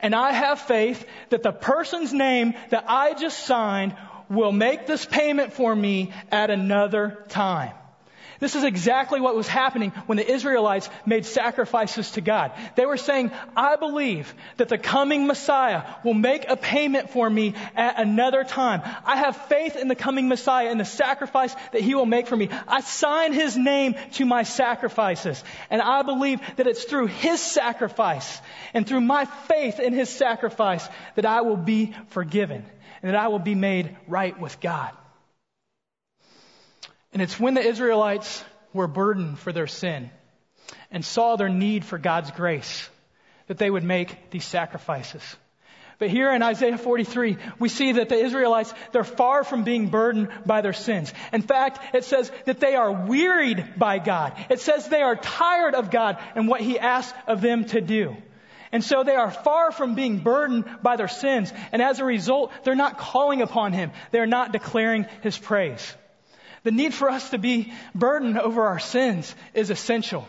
and 0.00 0.14
I 0.14 0.32
have 0.32 0.60
faith 0.60 1.06
that 1.30 1.42
the 1.42 1.52
person's 1.52 2.12
name 2.12 2.54
that 2.70 2.84
I 2.88 3.14
just 3.14 3.46
signed 3.46 3.96
will 4.28 4.52
make 4.52 4.86
this 4.86 5.06
payment 5.06 5.52
for 5.52 5.74
me 5.74 6.12
at 6.30 6.50
another 6.50 7.24
time. 7.28 7.72
This 8.38 8.54
is 8.54 8.64
exactly 8.64 9.20
what 9.20 9.34
was 9.34 9.48
happening 9.48 9.90
when 10.06 10.16
the 10.16 10.30
Israelites 10.30 10.90
made 11.06 11.24
sacrifices 11.24 12.10
to 12.12 12.20
God. 12.20 12.52
They 12.74 12.84
were 12.84 12.96
saying, 12.96 13.30
I 13.56 13.76
believe 13.76 14.32
that 14.58 14.68
the 14.68 14.78
coming 14.78 15.26
Messiah 15.26 15.82
will 16.04 16.14
make 16.14 16.48
a 16.48 16.56
payment 16.56 17.10
for 17.10 17.28
me 17.28 17.54
at 17.74 17.98
another 17.98 18.44
time. 18.44 18.82
I 19.04 19.16
have 19.16 19.36
faith 19.48 19.76
in 19.76 19.88
the 19.88 19.94
coming 19.94 20.28
Messiah 20.28 20.68
and 20.68 20.78
the 20.78 20.84
sacrifice 20.84 21.54
that 21.72 21.80
he 21.80 21.94
will 21.94 22.06
make 22.06 22.26
for 22.26 22.36
me. 22.36 22.50
I 22.68 22.80
sign 22.80 23.32
his 23.32 23.56
name 23.56 23.94
to 24.12 24.26
my 24.26 24.42
sacrifices. 24.42 25.42
And 25.70 25.80
I 25.80 26.02
believe 26.02 26.40
that 26.56 26.66
it's 26.66 26.84
through 26.84 27.06
his 27.06 27.40
sacrifice 27.40 28.40
and 28.74 28.86
through 28.86 29.00
my 29.00 29.24
faith 29.24 29.80
in 29.80 29.92
his 29.92 30.10
sacrifice 30.10 30.86
that 31.14 31.24
I 31.24 31.40
will 31.40 31.56
be 31.56 31.94
forgiven 32.08 32.64
and 33.02 33.14
that 33.14 33.20
I 33.20 33.28
will 33.28 33.38
be 33.38 33.54
made 33.54 33.96
right 34.06 34.38
with 34.38 34.60
God. 34.60 34.90
And 37.16 37.22
it's 37.22 37.40
when 37.40 37.54
the 37.54 37.66
Israelites 37.66 38.44
were 38.74 38.86
burdened 38.86 39.38
for 39.38 39.50
their 39.50 39.66
sin 39.66 40.10
and 40.90 41.02
saw 41.02 41.36
their 41.36 41.48
need 41.48 41.82
for 41.82 41.96
God's 41.96 42.30
grace 42.30 42.90
that 43.46 43.56
they 43.56 43.70
would 43.70 43.84
make 43.84 44.28
these 44.28 44.44
sacrifices. 44.44 45.22
But 45.98 46.10
here 46.10 46.30
in 46.30 46.42
Isaiah 46.42 46.76
43, 46.76 47.38
we 47.58 47.70
see 47.70 47.92
that 47.92 48.10
the 48.10 48.22
Israelites, 48.22 48.74
they're 48.92 49.02
far 49.02 49.44
from 49.44 49.64
being 49.64 49.88
burdened 49.88 50.28
by 50.44 50.60
their 50.60 50.74
sins. 50.74 51.10
In 51.32 51.40
fact, 51.40 51.94
it 51.94 52.04
says 52.04 52.30
that 52.44 52.60
they 52.60 52.74
are 52.74 53.06
wearied 53.06 53.64
by 53.78 53.98
God. 53.98 54.34
It 54.50 54.60
says 54.60 54.86
they 54.86 55.00
are 55.00 55.16
tired 55.16 55.74
of 55.74 55.90
God 55.90 56.18
and 56.34 56.46
what 56.46 56.60
He 56.60 56.78
asks 56.78 57.16
of 57.26 57.40
them 57.40 57.64
to 57.68 57.80
do. 57.80 58.14
And 58.72 58.84
so 58.84 59.04
they 59.04 59.16
are 59.16 59.30
far 59.30 59.72
from 59.72 59.94
being 59.94 60.18
burdened 60.18 60.66
by 60.82 60.96
their 60.96 61.08
sins. 61.08 61.50
And 61.72 61.80
as 61.80 61.98
a 61.98 62.04
result, 62.04 62.52
they're 62.62 62.74
not 62.74 62.98
calling 62.98 63.40
upon 63.40 63.72
Him. 63.72 63.90
They're 64.10 64.26
not 64.26 64.52
declaring 64.52 65.06
His 65.22 65.38
praise. 65.38 65.96
The 66.66 66.72
need 66.72 66.94
for 66.94 67.08
us 67.08 67.30
to 67.30 67.38
be 67.38 67.72
burdened 67.94 68.40
over 68.40 68.66
our 68.66 68.80
sins 68.80 69.32
is 69.54 69.70
essential. 69.70 70.28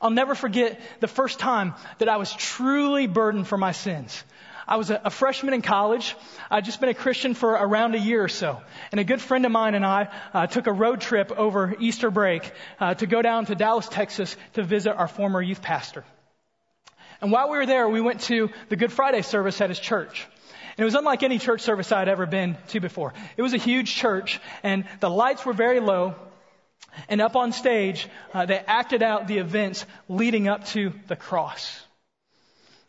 I'll 0.00 0.10
never 0.10 0.36
forget 0.36 0.80
the 1.00 1.08
first 1.08 1.40
time 1.40 1.74
that 1.98 2.08
I 2.08 2.18
was 2.18 2.32
truly 2.32 3.08
burdened 3.08 3.48
for 3.48 3.58
my 3.58 3.72
sins. 3.72 4.22
I 4.68 4.76
was 4.76 4.90
a, 4.90 5.00
a, 5.06 5.10
freshman 5.10 5.52
in 5.52 5.60
college. 5.60 6.14
I'd 6.52 6.64
just 6.64 6.78
been 6.78 6.88
a 6.88 6.94
Christian 6.94 7.34
for 7.34 7.50
around 7.50 7.96
a 7.96 7.98
year 7.98 8.22
or 8.22 8.28
so. 8.28 8.62
And 8.92 9.00
a 9.00 9.04
good 9.04 9.20
friend 9.20 9.44
of 9.44 9.50
mine 9.50 9.74
and 9.74 9.84
I 9.84 10.08
uh, 10.32 10.46
took 10.46 10.68
a 10.68 10.72
road 10.72 11.00
trip 11.00 11.32
over 11.32 11.74
Easter 11.80 12.12
break 12.12 12.52
uh, 12.78 12.94
to 12.94 13.06
go 13.08 13.20
down 13.20 13.46
to 13.46 13.56
Dallas, 13.56 13.88
Texas 13.88 14.36
to 14.52 14.62
visit 14.62 14.94
our 14.94 15.08
former 15.08 15.42
youth 15.42 15.62
pastor. 15.62 16.04
And 17.20 17.32
while 17.32 17.50
we 17.50 17.56
were 17.56 17.66
there, 17.66 17.88
we 17.88 18.00
went 18.00 18.20
to 18.30 18.50
the 18.68 18.76
Good 18.76 18.92
Friday 18.92 19.22
service 19.22 19.60
at 19.60 19.68
his 19.68 19.80
church. 19.80 20.28
And 20.76 20.82
it 20.82 20.84
was 20.84 20.94
unlike 20.96 21.22
any 21.22 21.38
church 21.38 21.60
service 21.60 21.92
I 21.92 22.00
had 22.00 22.08
ever 22.08 22.26
been 22.26 22.56
to 22.68 22.80
before. 22.80 23.14
It 23.36 23.42
was 23.42 23.54
a 23.54 23.58
huge 23.58 23.94
church, 23.94 24.40
and 24.62 24.84
the 24.98 25.10
lights 25.10 25.46
were 25.46 25.52
very 25.52 25.78
low. 25.78 26.16
And 27.08 27.20
up 27.20 27.36
on 27.36 27.52
stage, 27.52 28.08
uh, 28.32 28.46
they 28.46 28.58
acted 28.58 29.02
out 29.02 29.28
the 29.28 29.38
events 29.38 29.86
leading 30.08 30.48
up 30.48 30.66
to 30.68 30.92
the 31.06 31.16
cross. 31.16 31.80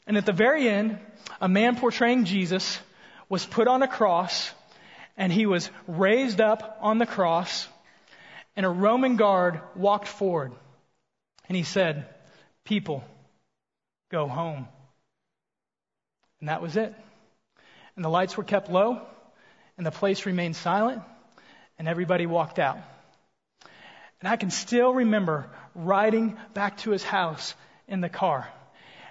And 0.08 0.18
at 0.18 0.26
the 0.26 0.34
very 0.34 0.68
end, 0.68 0.98
a 1.40 1.48
man 1.48 1.76
portraying 1.76 2.26
Jesus 2.26 2.80
was 3.30 3.46
put 3.46 3.68
on 3.68 3.84
a 3.84 3.88
cross, 3.88 4.52
and 5.16 5.32
he 5.32 5.46
was 5.46 5.70
raised 5.88 6.42
up 6.42 6.80
on 6.82 6.98
the 6.98 7.06
cross, 7.06 7.68
and 8.56 8.66
a 8.66 8.70
Roman 8.70 9.16
guard 9.16 9.62
walked 9.76 10.08
forward. 10.08 10.54
And 11.48 11.56
he 11.56 11.64
said, 11.64 12.08
People, 12.64 13.04
go 14.10 14.28
home. 14.28 14.68
And 16.40 16.50
that 16.50 16.62
was 16.62 16.78
it. 16.78 16.96
And 17.96 18.04
the 18.04 18.10
lights 18.10 18.36
were 18.36 18.44
kept 18.44 18.70
low, 18.70 19.02
and 19.78 19.86
the 19.86 19.92
place 19.92 20.26
remained 20.26 20.56
silent, 20.56 21.02
and 21.78 21.88
everybody 21.88 22.26
walked 22.26 22.60
out. 22.60 22.78
And 24.20 24.30
I 24.30 24.36
can 24.38 24.50
still 24.50 24.94
remember 24.94 25.50
riding 25.74 26.38
back 26.54 26.78
to 26.80 26.92
his 26.92 27.04
house 27.04 27.54
in 27.88 28.02
the 28.02 28.10
car. 28.10 28.48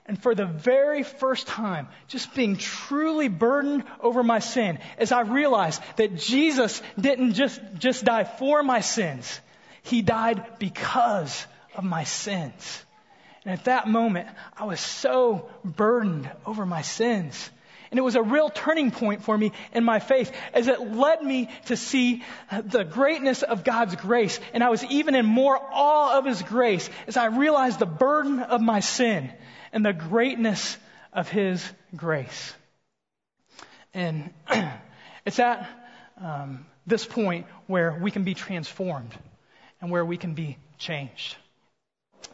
And 0.06 0.22
for 0.22 0.34
the 0.34 0.44
very 0.44 1.02
first 1.02 1.46
time, 1.46 1.88
just 2.08 2.34
being 2.34 2.56
truly 2.56 3.28
burdened 3.28 3.84
over 4.00 4.22
my 4.22 4.38
sin, 4.38 4.78
as 4.98 5.12
I 5.12 5.22
realized 5.22 5.80
that 5.96 6.16
Jesus 6.16 6.82
didn't 7.00 7.34
just, 7.34 7.60
just 7.78 8.04
die 8.04 8.24
for 8.24 8.62
my 8.62 8.80
sins, 8.80 9.40
He 9.82 10.02
died 10.02 10.58
because 10.58 11.46
of 11.74 11.84
my 11.84 12.04
sins. 12.04 12.84
And 13.44 13.52
at 13.52 13.64
that 13.64 13.88
moment, 13.88 14.28
I 14.56 14.64
was 14.64 14.80
so 14.80 15.48
burdened 15.64 16.30
over 16.44 16.66
my 16.66 16.82
sins. 16.82 17.50
And 17.94 17.98
it 18.00 18.02
was 18.02 18.16
a 18.16 18.22
real 18.24 18.50
turning 18.50 18.90
point 18.90 19.22
for 19.22 19.38
me 19.38 19.52
in 19.72 19.85
my 19.85 20.00
faith 20.00 20.33
as 20.52 20.66
it 20.66 20.80
led 20.80 21.22
me 21.22 21.48
to 21.66 21.76
see 21.76 22.24
the 22.50 22.83
greatness 22.83 23.44
of 23.44 23.62
God's 23.62 23.94
grace. 23.94 24.40
And 24.52 24.64
I 24.64 24.70
was 24.70 24.83
even 24.87 25.14
in 25.14 25.24
more 25.24 25.57
awe 25.57 26.18
of 26.18 26.24
His 26.24 26.42
grace 26.42 26.90
as 27.07 27.16
I 27.16 27.26
realized 27.26 27.78
the 27.78 27.87
burden 27.87 28.40
of 28.40 28.61
my 28.61 28.80
sin 28.80 29.33
and 29.72 29.87
the 29.87 29.92
greatness 29.92 30.76
of 31.12 31.28
His 31.28 31.64
grace. 31.94 32.52
And 33.94 34.35
it's 35.24 35.38
at 35.38 35.64
um, 36.20 36.66
this 36.88 37.07
point 37.07 37.46
where 37.68 37.96
we 38.02 38.11
can 38.11 38.24
be 38.24 38.35
transformed 38.35 39.14
and 39.80 39.88
where 39.88 40.04
we 40.04 40.16
can 40.16 40.35
be 40.35 40.59
changed. 40.78 41.37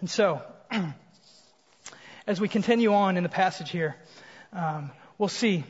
And 0.00 0.08
so, 0.08 0.40
as 2.26 2.40
we 2.40 2.48
continue 2.48 2.94
on 2.94 3.18
in 3.18 3.24
the 3.24 3.28
passage 3.28 3.68
here, 3.68 3.96
um, 4.54 4.90
we'll 5.20 5.28
see 5.28 5.62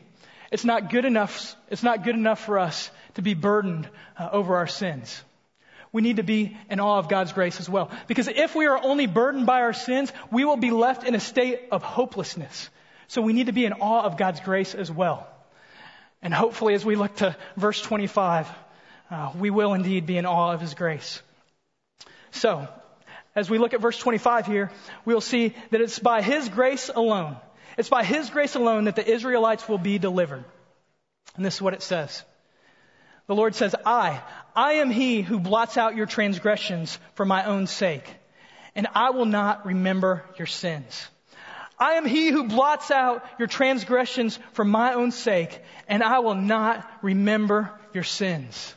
it's 0.53 0.65
not 0.65 0.91
good 0.91 1.05
enough. 1.05 1.55
It's 1.71 1.83
not 1.83 2.03
good 2.03 2.15
enough 2.15 2.45
for 2.45 2.59
us 2.59 2.91
to 3.15 3.23
be 3.23 3.35
burdened 3.35 3.89
uh, 4.19 4.29
over 4.33 4.57
our 4.57 4.67
sins. 4.67 5.23
We 5.93 6.03
need 6.03 6.17
to 6.17 6.23
be 6.23 6.57
in 6.69 6.81
awe 6.81 6.99
of 6.99 7.09
God's 7.09 7.33
grace 7.33 7.61
as 7.61 7.69
well. 7.69 7.91
Because 8.07 8.29
if 8.29 8.55
we 8.55 8.67
are 8.67 8.81
only 8.83 9.07
burdened 9.07 9.47
by 9.47 9.61
our 9.61 9.73
sins, 9.73 10.13
we 10.31 10.45
will 10.45 10.57
be 10.57 10.71
left 10.71 11.05
in 11.05 11.15
a 11.15 11.21
state 11.21 11.61
of 11.71 11.83
hopelessness. 11.83 12.69
So 13.09 13.23
we 13.23 13.33
need 13.33 13.47
to 13.47 13.53
be 13.53 13.65
in 13.65 13.75
awe 13.75 14.03
of 14.03 14.17
God's 14.17 14.41
grace 14.41 14.75
as 14.75 14.91
well. 14.91 15.27
And 16.23 16.35
hopefully, 16.35 16.75
as 16.75 16.85
we 16.85 16.97
look 16.97 17.17
to 17.17 17.37
verse 17.57 17.81
25, 17.81 18.49
uh, 19.11 19.33
we 19.39 19.51
will 19.51 19.75
indeed 19.75 20.07
be 20.07 20.17
in 20.17 20.27
awe 20.27 20.53
of 20.53 20.61
His 20.61 20.75
grace. 20.75 21.23
So, 22.31 22.69
as 23.35 23.49
we 23.49 23.59
look 23.59 23.75
at 23.75 23.81
verse 23.81 23.99
25 23.99 24.47
here, 24.47 24.71
we'll 25.05 25.21
see 25.21 25.55
that 25.71 25.81
it's 25.81 25.99
by 25.99 26.23
His 26.23 26.49
grace 26.49 26.89
alone. 26.89 27.37
It's 27.77 27.89
by 27.89 28.05
His 28.05 28.31
grace 28.31 28.55
alone 28.55 28.85
that 28.85 28.97
the 28.97 29.09
Israelites 29.09 29.69
will 29.69 29.79
be 29.79 29.99
delivered. 29.99 30.45
And 31.37 31.45
this 31.45 31.57
is 31.57 31.63
what 31.63 31.75
it 31.75 31.83
says. 31.83 32.23
The 33.27 33.35
Lord 33.35 33.55
says, 33.55 33.75
I, 33.87 34.23
I 34.57 34.75
am 34.75 34.91
He 34.91 35.23
who 35.23 35.39
blots 35.39 35.77
out 35.77 35.97
your 35.97 36.07
transgressions 36.07 36.99
for 37.15 37.25
my 37.25 37.45
own 37.45 37.67
sake, 37.67 38.13
and 38.75 38.89
I 38.95 39.11
will 39.11 39.27
not 39.27 39.67
remember 39.67 40.25
your 40.37 40.47
sins. 40.47 41.09
I 41.79 41.93
am 41.93 42.05
He 42.05 42.29
who 42.29 42.49
blots 42.49 42.91
out 42.91 43.25
your 43.39 43.49
transgressions 43.49 44.39
for 44.53 44.65
my 44.65 44.95
own 44.95 45.13
sake, 45.13 45.63
and 45.89 46.03
I 46.03 46.19
will 46.19 46.35
not 46.35 46.87
remember 47.03 47.71
your 47.95 48.05
sins. 48.05 48.75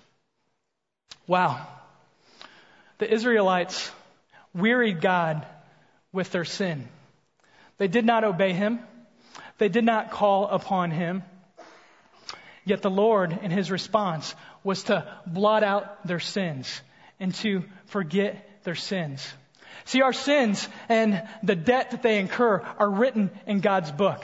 Wow. 1.27 1.65
The 2.99 3.11
Israelites 3.11 3.91
wearied 4.53 5.01
God 5.01 5.45
with 6.11 6.31
their 6.31 6.45
sin. 6.45 6.87
They 7.77 7.87
did 7.87 8.05
not 8.05 8.23
obey 8.23 8.53
him. 8.53 8.79
They 9.57 9.69
did 9.69 9.83
not 9.83 10.11
call 10.11 10.47
upon 10.47 10.91
him. 10.91 11.23
Yet 12.65 12.81
the 12.81 12.89
Lord, 12.89 13.37
in 13.41 13.51
his 13.51 13.71
response, 13.71 14.35
was 14.63 14.83
to 14.83 15.05
blot 15.25 15.63
out 15.63 16.07
their 16.07 16.19
sins 16.19 16.81
and 17.19 17.33
to 17.35 17.63
forget 17.85 18.63
their 18.63 18.75
sins. 18.75 19.33
See, 19.85 20.01
our 20.01 20.13
sins 20.13 20.67
and 20.87 21.23
the 21.43 21.55
debt 21.55 21.91
that 21.91 22.03
they 22.03 22.19
incur 22.19 22.61
are 22.79 22.89
written 22.89 23.31
in 23.45 23.59
God's 23.59 23.91
book, 23.91 24.23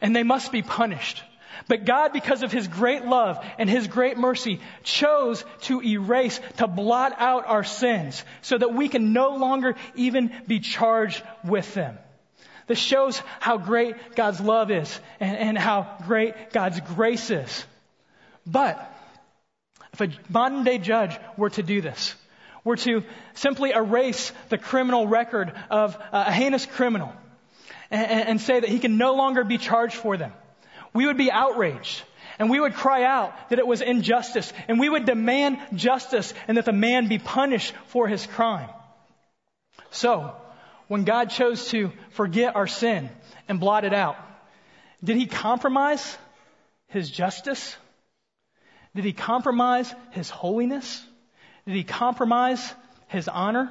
and 0.00 0.14
they 0.14 0.22
must 0.22 0.52
be 0.52 0.62
punished. 0.62 1.22
But 1.68 1.84
God, 1.84 2.12
because 2.12 2.42
of 2.42 2.52
His 2.52 2.68
great 2.68 3.04
love 3.04 3.44
and 3.58 3.68
His 3.68 3.88
great 3.88 4.16
mercy, 4.16 4.60
chose 4.84 5.44
to 5.62 5.82
erase, 5.82 6.40
to 6.58 6.68
blot 6.68 7.14
out 7.18 7.46
our 7.46 7.64
sins 7.64 8.24
so 8.40 8.56
that 8.56 8.72
we 8.72 8.88
can 8.88 9.12
no 9.12 9.36
longer 9.36 9.74
even 9.94 10.32
be 10.46 10.60
charged 10.60 11.22
with 11.44 11.74
them. 11.74 11.98
This 12.70 12.78
shows 12.78 13.20
how 13.40 13.58
great 13.58 13.96
God's 14.14 14.40
love 14.40 14.70
is 14.70 15.00
and, 15.18 15.36
and 15.36 15.58
how 15.58 15.96
great 16.06 16.52
God's 16.52 16.78
grace 16.78 17.28
is. 17.28 17.64
But 18.46 18.78
if 19.92 20.00
a 20.00 20.08
modern 20.28 20.62
day 20.62 20.78
judge 20.78 21.18
were 21.36 21.50
to 21.50 21.64
do 21.64 21.80
this, 21.80 22.14
were 22.62 22.76
to 22.76 23.02
simply 23.34 23.72
erase 23.72 24.30
the 24.50 24.56
criminal 24.56 25.08
record 25.08 25.52
of 25.68 25.96
uh, 25.96 26.26
a 26.28 26.32
heinous 26.32 26.64
criminal 26.64 27.12
and, 27.90 28.28
and 28.28 28.40
say 28.40 28.60
that 28.60 28.68
he 28.68 28.78
can 28.78 28.98
no 28.98 29.16
longer 29.16 29.42
be 29.42 29.58
charged 29.58 29.96
for 29.96 30.16
them, 30.16 30.32
we 30.94 31.06
would 31.06 31.18
be 31.18 31.32
outraged. 31.32 32.02
And 32.38 32.48
we 32.48 32.60
would 32.60 32.74
cry 32.74 33.02
out 33.02 33.50
that 33.50 33.58
it 33.58 33.66
was 33.66 33.80
injustice. 33.80 34.52
And 34.68 34.78
we 34.78 34.88
would 34.88 35.06
demand 35.06 35.58
justice 35.74 36.32
and 36.46 36.56
that 36.56 36.66
the 36.66 36.72
man 36.72 37.08
be 37.08 37.18
punished 37.18 37.74
for 37.88 38.06
his 38.06 38.24
crime. 38.28 38.68
So, 39.90 40.36
when 40.90 41.04
God 41.04 41.30
chose 41.30 41.68
to 41.68 41.92
forget 42.10 42.56
our 42.56 42.66
sin 42.66 43.10
and 43.48 43.60
blot 43.60 43.84
it 43.84 43.94
out, 43.94 44.16
did 45.04 45.16
he 45.16 45.26
compromise 45.26 46.18
his 46.88 47.08
justice? 47.08 47.76
Did 48.96 49.04
he 49.04 49.12
compromise 49.12 49.94
his 50.10 50.28
holiness? 50.30 51.00
Did 51.64 51.76
he 51.76 51.84
compromise 51.84 52.74
his 53.06 53.28
honor? 53.28 53.70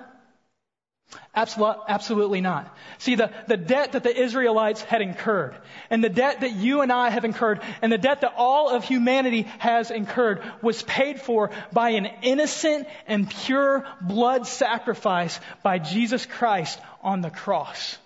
Absolutely 1.35 2.41
not. 2.41 2.75
See, 2.97 3.15
the, 3.15 3.31
the 3.47 3.57
debt 3.57 3.93
that 3.93 4.03
the 4.03 4.15
Israelites 4.15 4.81
had 4.81 5.01
incurred, 5.01 5.55
and 5.89 6.03
the 6.03 6.09
debt 6.09 6.41
that 6.41 6.53
you 6.53 6.81
and 6.81 6.91
I 6.91 7.09
have 7.09 7.25
incurred, 7.25 7.61
and 7.81 7.91
the 7.91 7.97
debt 7.97 8.21
that 8.21 8.33
all 8.35 8.69
of 8.69 8.83
humanity 8.83 9.43
has 9.59 9.89
incurred 9.89 10.41
was 10.61 10.83
paid 10.83 11.21
for 11.21 11.51
by 11.71 11.91
an 11.91 12.07
innocent 12.23 12.87
and 13.07 13.29
pure 13.29 13.85
blood 14.01 14.47
sacrifice 14.47 15.39
by 15.63 15.79
Jesus 15.79 16.25
Christ 16.25 16.79
on 17.01 17.21
the 17.21 17.31
cross. 17.31 17.97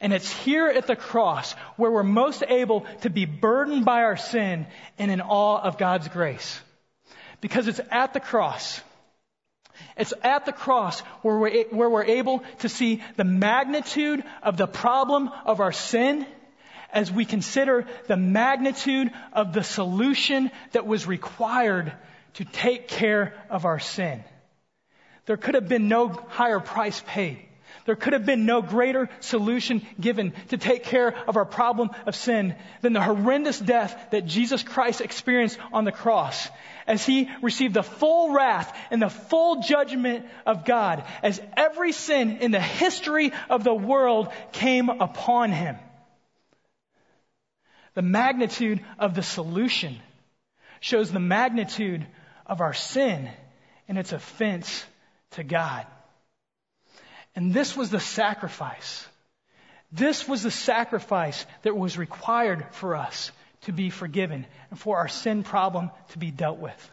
And 0.00 0.12
it's 0.12 0.30
here 0.30 0.66
at 0.66 0.88
the 0.88 0.96
cross 0.96 1.52
where 1.76 1.90
we're 1.90 2.02
most 2.02 2.42
able 2.48 2.86
to 3.02 3.10
be 3.10 3.24
burdened 3.24 3.84
by 3.84 4.02
our 4.02 4.16
sin 4.16 4.66
and 4.98 5.10
in 5.10 5.20
awe 5.20 5.62
of 5.62 5.78
God's 5.78 6.08
grace. 6.08 6.60
Because 7.40 7.68
it's 7.68 7.80
at 7.90 8.12
the 8.12 8.20
cross. 8.20 8.80
It's 9.96 10.14
at 10.22 10.46
the 10.46 10.52
cross 10.52 11.00
where 11.22 11.38
we're, 11.38 11.64
where 11.64 11.90
we're 11.90 12.04
able 12.04 12.42
to 12.60 12.68
see 12.68 13.02
the 13.16 13.24
magnitude 13.24 14.24
of 14.42 14.56
the 14.56 14.66
problem 14.66 15.30
of 15.44 15.60
our 15.60 15.72
sin 15.72 16.26
as 16.92 17.10
we 17.10 17.24
consider 17.24 17.86
the 18.06 18.16
magnitude 18.16 19.10
of 19.32 19.52
the 19.52 19.64
solution 19.64 20.50
that 20.72 20.86
was 20.86 21.06
required 21.06 21.92
to 22.34 22.44
take 22.44 22.88
care 22.88 23.34
of 23.50 23.64
our 23.64 23.78
sin. 23.78 24.22
There 25.26 25.36
could 25.36 25.54
have 25.54 25.68
been 25.68 25.88
no 25.88 26.08
higher 26.08 26.60
price 26.60 27.02
paid. 27.06 27.46
There 27.84 27.96
could 27.96 28.12
have 28.12 28.24
been 28.24 28.46
no 28.46 28.62
greater 28.62 29.08
solution 29.20 29.82
given 30.00 30.32
to 30.48 30.56
take 30.56 30.84
care 30.84 31.14
of 31.28 31.36
our 31.36 31.44
problem 31.44 31.90
of 32.06 32.14
sin 32.14 32.54
than 32.80 32.92
the 32.92 33.02
horrendous 33.02 33.58
death 33.58 34.10
that 34.10 34.26
Jesus 34.26 34.62
Christ 34.62 35.00
experienced 35.00 35.58
on 35.72 35.84
the 35.84 35.92
cross 35.92 36.48
as 36.86 37.04
he 37.04 37.28
received 37.42 37.74
the 37.74 37.82
full 37.82 38.32
wrath 38.32 38.76
and 38.90 39.02
the 39.02 39.10
full 39.10 39.62
judgment 39.62 40.26
of 40.46 40.64
God 40.64 41.04
as 41.22 41.40
every 41.56 41.92
sin 41.92 42.38
in 42.38 42.52
the 42.52 42.60
history 42.60 43.32
of 43.50 43.64
the 43.64 43.74
world 43.74 44.28
came 44.52 44.88
upon 44.88 45.50
him. 45.50 45.76
The 47.94 48.02
magnitude 48.02 48.84
of 48.98 49.14
the 49.14 49.22
solution 49.22 49.98
shows 50.80 51.10
the 51.10 51.20
magnitude 51.20 52.06
of 52.46 52.60
our 52.60 52.74
sin 52.74 53.28
and 53.88 53.98
its 53.98 54.12
offense 54.12 54.84
to 55.32 55.44
God. 55.44 55.86
And 57.34 57.52
this 57.54 57.76
was 57.76 57.90
the 57.90 58.00
sacrifice. 58.00 59.06
This 59.90 60.26
was 60.26 60.42
the 60.42 60.50
sacrifice 60.50 61.44
that 61.62 61.76
was 61.76 61.98
required 61.98 62.66
for 62.72 62.96
us 62.96 63.30
to 63.62 63.72
be 63.72 63.90
forgiven 63.90 64.46
and 64.70 64.78
for 64.78 64.98
our 64.98 65.08
sin 65.08 65.42
problem 65.42 65.90
to 66.10 66.18
be 66.18 66.30
dealt 66.30 66.58
with. 66.58 66.90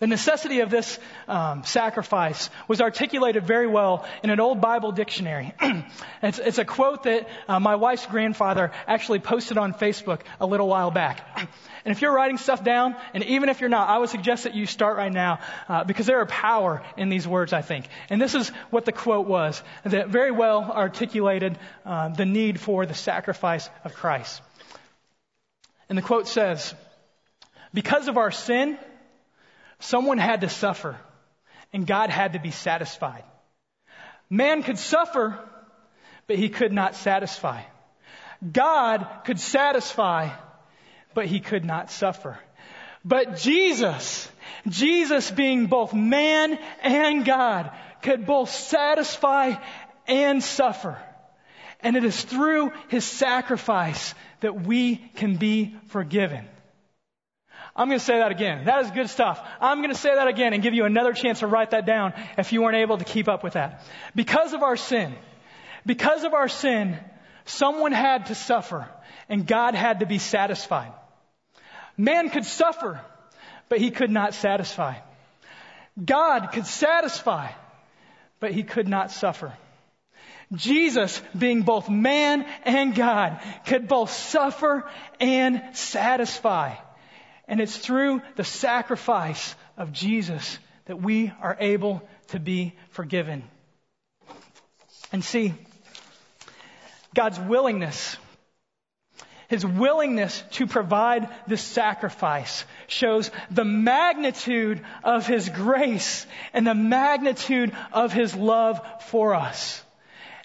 The 0.00 0.06
necessity 0.06 0.60
of 0.60 0.70
this 0.70 0.98
um, 1.28 1.64
sacrifice 1.64 2.50
was 2.66 2.80
articulated 2.80 3.44
very 3.46 3.66
well 3.66 4.06
in 4.22 4.30
an 4.30 4.40
old 4.40 4.60
Bible 4.60 4.92
dictionary. 4.92 5.54
it's, 6.22 6.38
it's, 6.38 6.58
a 6.58 6.64
quote 6.64 7.04
that 7.04 7.28
uh, 7.48 7.60
my 7.60 7.76
wife's 7.76 8.06
grandfather 8.06 8.72
actually 8.86 9.20
posted 9.20 9.58
on 9.58 9.72
Facebook 9.72 10.20
a 10.40 10.46
little 10.46 10.68
while 10.68 10.90
back. 10.90 11.48
And 11.84 11.92
if 11.94 12.00
you're 12.00 12.14
writing 12.14 12.38
stuff 12.38 12.64
down, 12.64 12.96
and 13.12 13.22
even 13.24 13.50
if 13.50 13.60
you're 13.60 13.68
not, 13.68 13.90
I 13.90 13.98
would 13.98 14.08
suggest 14.08 14.44
that 14.44 14.54
you 14.54 14.64
start 14.64 14.96
right 14.96 15.12
now 15.12 15.40
uh, 15.68 15.84
because 15.84 16.06
there 16.06 16.18
are 16.20 16.24
power 16.26 16.82
in 16.96 17.10
these 17.10 17.28
words, 17.28 17.52
I 17.52 17.60
think. 17.60 17.86
And 18.08 18.22
this 18.22 18.34
is 18.34 18.48
what 18.70 18.86
the 18.86 18.92
quote 18.92 19.26
was 19.26 19.62
that 19.84 20.08
very 20.08 20.30
well 20.30 20.64
articulated 20.64 21.58
uh, 21.84 22.08
the 22.08 22.24
need 22.24 22.58
for 22.58 22.86
the 22.86 22.94
sacrifice 22.94 23.68
of 23.84 23.92
Christ. 23.92 24.40
And 25.90 25.98
the 25.98 26.02
quote 26.02 26.26
says, 26.26 26.74
Because 27.74 28.08
of 28.08 28.16
our 28.16 28.30
sin, 28.30 28.78
someone 29.84 30.18
had 30.18 30.40
to 30.40 30.48
suffer 30.48 30.98
and 31.72 31.86
God 31.86 32.10
had 32.10 32.32
to 32.32 32.38
be 32.38 32.50
satisfied. 32.50 33.24
Man 34.30 34.62
could 34.62 34.78
suffer, 34.78 35.38
but 36.26 36.36
he 36.36 36.48
could 36.48 36.72
not 36.72 36.94
satisfy. 36.94 37.62
God 38.50 39.06
could 39.24 39.40
satisfy, 39.40 40.30
but 41.14 41.26
he 41.26 41.40
could 41.40 41.64
not 41.64 41.90
suffer. 41.90 42.38
But 43.04 43.36
Jesus, 43.36 44.30
Jesus 44.66 45.30
being 45.30 45.66
both 45.66 45.92
man 45.92 46.58
and 46.82 47.24
God, 47.24 47.70
could 48.02 48.26
both 48.26 48.50
satisfy 48.50 49.54
and 50.06 50.42
suffer. 50.42 50.98
And 51.80 51.96
it 51.96 52.04
is 52.04 52.22
through 52.22 52.72
his 52.88 53.04
sacrifice 53.04 54.14
that 54.40 54.62
we 54.62 54.96
can 54.96 55.36
be 55.36 55.76
forgiven. 55.88 56.46
I'm 57.76 57.88
going 57.88 57.98
to 57.98 58.04
say 58.04 58.18
that 58.18 58.30
again. 58.30 58.66
That 58.66 58.84
is 58.84 58.90
good 58.92 59.10
stuff. 59.10 59.44
I'm 59.60 59.78
going 59.78 59.90
to 59.90 59.98
say 59.98 60.14
that 60.14 60.28
again 60.28 60.52
and 60.52 60.62
give 60.62 60.74
you 60.74 60.84
another 60.84 61.12
chance 61.12 61.40
to 61.40 61.48
write 61.48 61.72
that 61.72 61.86
down 61.86 62.14
if 62.38 62.52
you 62.52 62.62
weren't 62.62 62.76
able 62.76 62.98
to 62.98 63.04
keep 63.04 63.28
up 63.28 63.42
with 63.42 63.54
that. 63.54 63.82
Because 64.14 64.52
of 64.52 64.62
our 64.62 64.76
sin, 64.76 65.14
because 65.84 66.22
of 66.22 66.34
our 66.34 66.48
sin, 66.48 66.96
someone 67.46 67.92
had 67.92 68.26
to 68.26 68.34
suffer 68.34 68.88
and 69.28 69.46
God 69.46 69.74
had 69.74 70.00
to 70.00 70.06
be 70.06 70.18
satisfied. 70.18 70.92
Man 71.96 72.30
could 72.30 72.44
suffer, 72.44 73.00
but 73.68 73.78
he 73.78 73.90
could 73.90 74.10
not 74.10 74.34
satisfy. 74.34 74.94
God 76.02 76.52
could 76.52 76.66
satisfy, 76.66 77.50
but 78.38 78.52
he 78.52 78.62
could 78.62 78.88
not 78.88 79.10
suffer. 79.10 79.52
Jesus, 80.52 81.20
being 81.36 81.62
both 81.62 81.88
man 81.88 82.46
and 82.64 82.94
God, 82.94 83.40
could 83.66 83.88
both 83.88 84.10
suffer 84.10 84.88
and 85.18 85.62
satisfy. 85.72 86.74
And 87.46 87.60
it's 87.60 87.76
through 87.76 88.22
the 88.36 88.44
sacrifice 88.44 89.54
of 89.76 89.92
Jesus 89.92 90.58
that 90.86 91.00
we 91.00 91.32
are 91.40 91.56
able 91.60 92.02
to 92.28 92.38
be 92.38 92.74
forgiven. 92.90 93.44
And 95.12 95.24
see, 95.24 95.54
God's 97.14 97.38
willingness, 97.38 98.16
His 99.48 99.64
willingness 99.64 100.42
to 100.52 100.66
provide 100.66 101.28
this 101.46 101.62
sacrifice 101.62 102.64
shows 102.86 103.30
the 103.50 103.64
magnitude 103.64 104.84
of 105.04 105.26
His 105.26 105.48
grace 105.48 106.26
and 106.52 106.66
the 106.66 106.74
magnitude 106.74 107.72
of 107.92 108.12
His 108.12 108.34
love 108.34 108.80
for 109.02 109.34
us. 109.34 109.82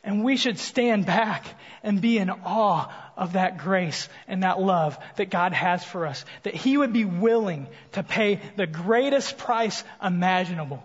And 0.03 0.23
we 0.23 0.37
should 0.37 0.59
stand 0.59 1.05
back 1.05 1.45
and 1.83 2.01
be 2.01 2.17
in 2.17 2.29
awe 2.29 2.89
of 3.17 3.33
that 3.33 3.57
grace 3.57 4.07
and 4.27 4.43
that 4.43 4.59
love 4.59 4.97
that 5.17 5.29
God 5.29 5.53
has 5.53 5.83
for 5.83 6.05
us. 6.05 6.23
That 6.43 6.55
He 6.55 6.77
would 6.77 6.93
be 6.93 7.05
willing 7.05 7.67
to 7.93 8.03
pay 8.03 8.39
the 8.55 8.67
greatest 8.67 9.37
price 9.37 9.83
imaginable 10.01 10.81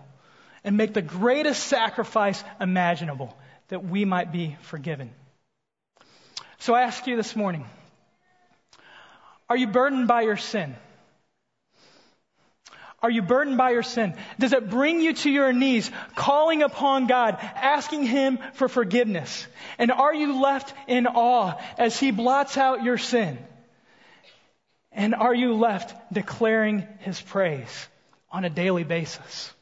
and 0.63 0.77
make 0.77 0.93
the 0.93 1.01
greatest 1.01 1.63
sacrifice 1.65 2.43
imaginable 2.59 3.37
that 3.69 3.85
we 3.85 4.03
might 4.03 4.31
be 4.31 4.57
forgiven. 4.63 5.11
So 6.59 6.73
I 6.73 6.81
ask 6.81 7.05
you 7.07 7.15
this 7.15 7.35
morning, 7.35 7.65
are 9.49 9.57
you 9.57 9.67
burdened 9.67 10.07
by 10.07 10.23
your 10.23 10.37
sin? 10.37 10.75
Are 13.01 13.09
you 13.11 13.21
burdened 13.21 13.57
by 13.57 13.71
your 13.71 13.83
sin? 13.83 14.15
Does 14.39 14.53
it 14.53 14.69
bring 14.69 15.01
you 15.01 15.13
to 15.13 15.29
your 15.29 15.53
knees, 15.53 15.91
calling 16.15 16.63
upon 16.63 17.07
God, 17.07 17.37
asking 17.39 18.03
Him 18.03 18.39
for 18.53 18.67
forgiveness? 18.67 19.47
And 19.77 19.91
are 19.91 20.13
you 20.13 20.41
left 20.41 20.73
in 20.87 21.07
awe 21.07 21.53
as 21.77 21.99
He 21.99 22.11
blots 22.11 22.57
out 22.57 22.83
your 22.83 22.97
sin? 22.97 23.37
And 24.91 25.13
are 25.13 25.35
you 25.35 25.53
left 25.53 26.13
declaring 26.13 26.87
His 26.99 27.19
praise 27.21 27.87
on 28.31 28.45
a 28.45 28.49
daily 28.49 28.83
basis? 28.83 29.54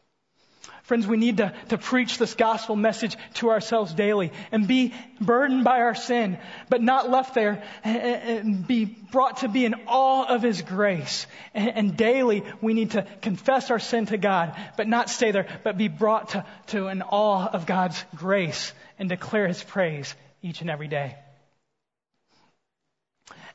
Friends, 0.83 1.07
we 1.07 1.15
need 1.15 1.37
to, 1.37 1.53
to 1.69 1.77
preach 1.77 2.17
this 2.17 2.33
gospel 2.35 2.75
message 2.75 3.15
to 3.35 3.51
ourselves 3.51 3.93
daily 3.93 4.33
and 4.51 4.67
be 4.67 4.93
burdened 5.21 5.63
by 5.63 5.79
our 5.79 5.95
sin, 5.95 6.37
but 6.67 6.81
not 6.81 7.09
left 7.09 7.33
there 7.33 7.63
and, 7.85 8.67
be 8.67 8.83
brought 8.83 9.37
to 9.37 9.47
be 9.47 9.63
in 9.63 9.75
awe 9.87 10.25
of 10.25 10.41
His 10.41 10.61
grace. 10.61 11.25
And, 11.53 11.69
and, 11.69 11.97
daily 11.97 12.43
we 12.61 12.73
need 12.73 12.91
to 12.91 13.07
confess 13.21 13.71
our 13.71 13.79
sin 13.79 14.07
to 14.07 14.17
God, 14.17 14.57
but 14.75 14.89
not 14.89 15.09
stay 15.09 15.31
there, 15.31 15.47
but 15.63 15.77
be 15.77 15.87
brought 15.87 16.31
to, 16.31 16.45
to 16.67 16.87
an 16.87 17.01
awe 17.01 17.47
of 17.47 17.65
God's 17.65 18.03
grace 18.17 18.73
and 18.99 19.07
declare 19.07 19.47
His 19.47 19.63
praise 19.63 20.13
each 20.41 20.59
and 20.59 20.69
every 20.69 20.89
day. 20.89 21.15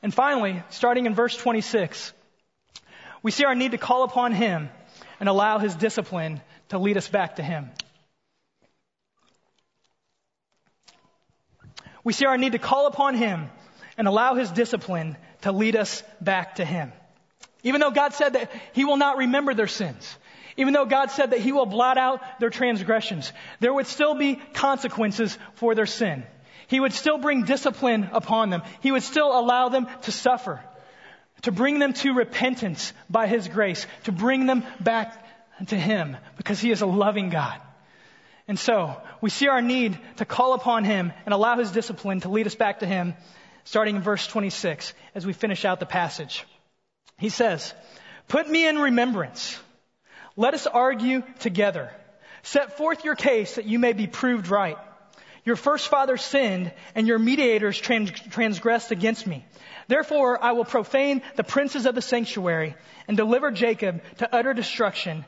And 0.01 0.11
finally, 0.11 0.63
starting 0.71 1.05
in 1.05 1.13
verse 1.13 1.37
26, 1.37 2.11
we 3.21 3.29
see 3.29 3.45
our 3.45 3.53
need 3.53 3.71
to 3.71 3.77
call 3.77 4.03
upon 4.03 4.31
Him 4.31 4.69
and 5.19 5.29
allow 5.29 5.59
His 5.59 5.75
discipline 5.75 6.41
to 6.69 6.77
lead 6.77 6.97
us 6.97 7.07
back 7.07 7.35
to 7.35 7.43
Him. 7.43 7.69
We 12.03 12.13
see 12.13 12.25
our 12.25 12.37
need 12.37 12.53
to 12.53 12.59
call 12.59 12.87
upon 12.87 13.15
Him 13.15 13.49
and 13.97 14.07
allow 14.07 14.35
His 14.35 14.51
discipline 14.51 15.17
to 15.41 15.51
lead 15.51 15.75
us 15.75 16.03
back 16.21 16.55
to 16.55 16.65
Him. 16.65 16.91
Even 17.63 17.81
though 17.81 17.91
God 17.91 18.13
said 18.13 18.33
that 18.33 18.51
He 18.73 18.85
will 18.85 18.97
not 18.97 19.17
remember 19.17 19.53
their 19.53 19.67
sins, 19.67 20.17
even 20.57 20.73
though 20.73 20.85
God 20.85 21.11
said 21.11 21.31
that 21.31 21.39
He 21.39 21.51
will 21.51 21.65
blot 21.65 21.97
out 21.97 22.21
their 22.39 22.49
transgressions, 22.49 23.31
there 23.59 23.73
would 23.73 23.87
still 23.87 24.15
be 24.15 24.35
consequences 24.53 25.37
for 25.55 25.75
their 25.75 25.85
sin. 25.85 26.23
He 26.67 26.79
would 26.79 26.93
still 26.93 27.17
bring 27.17 27.43
discipline 27.43 28.09
upon 28.11 28.49
them. 28.49 28.61
He 28.81 28.91
would 28.91 29.03
still 29.03 29.37
allow 29.37 29.69
them 29.69 29.87
to 30.03 30.11
suffer, 30.11 30.61
to 31.41 31.51
bring 31.51 31.79
them 31.79 31.93
to 31.93 32.13
repentance 32.13 32.93
by 33.09 33.27
His 33.27 33.47
grace, 33.47 33.87
to 34.03 34.11
bring 34.11 34.45
them 34.45 34.63
back 34.79 35.25
to 35.67 35.75
Him 35.75 36.17
because 36.37 36.59
He 36.59 36.71
is 36.71 36.81
a 36.81 36.85
loving 36.85 37.29
God. 37.29 37.59
And 38.47 38.57
so 38.57 38.99
we 39.21 39.29
see 39.29 39.47
our 39.47 39.61
need 39.61 39.97
to 40.17 40.25
call 40.25 40.53
upon 40.53 40.83
Him 40.83 41.13
and 41.25 41.33
allow 41.33 41.57
His 41.57 41.71
discipline 41.71 42.21
to 42.21 42.29
lead 42.29 42.47
us 42.47 42.55
back 42.55 42.79
to 42.79 42.85
Him, 42.85 43.13
starting 43.63 43.97
in 43.97 44.01
verse 44.01 44.25
26 44.25 44.93
as 45.13 45.25
we 45.25 45.33
finish 45.33 45.65
out 45.65 45.79
the 45.79 45.85
passage. 45.85 46.45
He 47.17 47.29
says, 47.29 47.73
Put 48.27 48.49
me 48.49 48.67
in 48.67 48.79
remembrance. 48.79 49.59
Let 50.35 50.53
us 50.53 50.65
argue 50.65 51.23
together. 51.39 51.91
Set 52.43 52.77
forth 52.77 53.03
your 53.03 53.15
case 53.15 53.55
that 53.55 53.65
you 53.65 53.77
may 53.77 53.93
be 53.93 54.07
proved 54.07 54.47
right. 54.47 54.77
Your 55.45 55.55
first 55.55 55.87
father 55.87 56.17
sinned, 56.17 56.71
and 56.95 57.07
your 57.07 57.19
mediators 57.19 57.79
trans- 57.79 58.11
transgressed 58.11 58.91
against 58.91 59.25
me. 59.25 59.45
Therefore, 59.87 60.43
I 60.43 60.51
will 60.51 60.65
profane 60.65 61.21
the 61.35 61.43
princes 61.43 61.85
of 61.85 61.95
the 61.95 62.01
sanctuary 62.01 62.75
and 63.07 63.17
deliver 63.17 63.51
Jacob 63.51 64.01
to 64.17 64.35
utter 64.35 64.53
destruction 64.53 65.25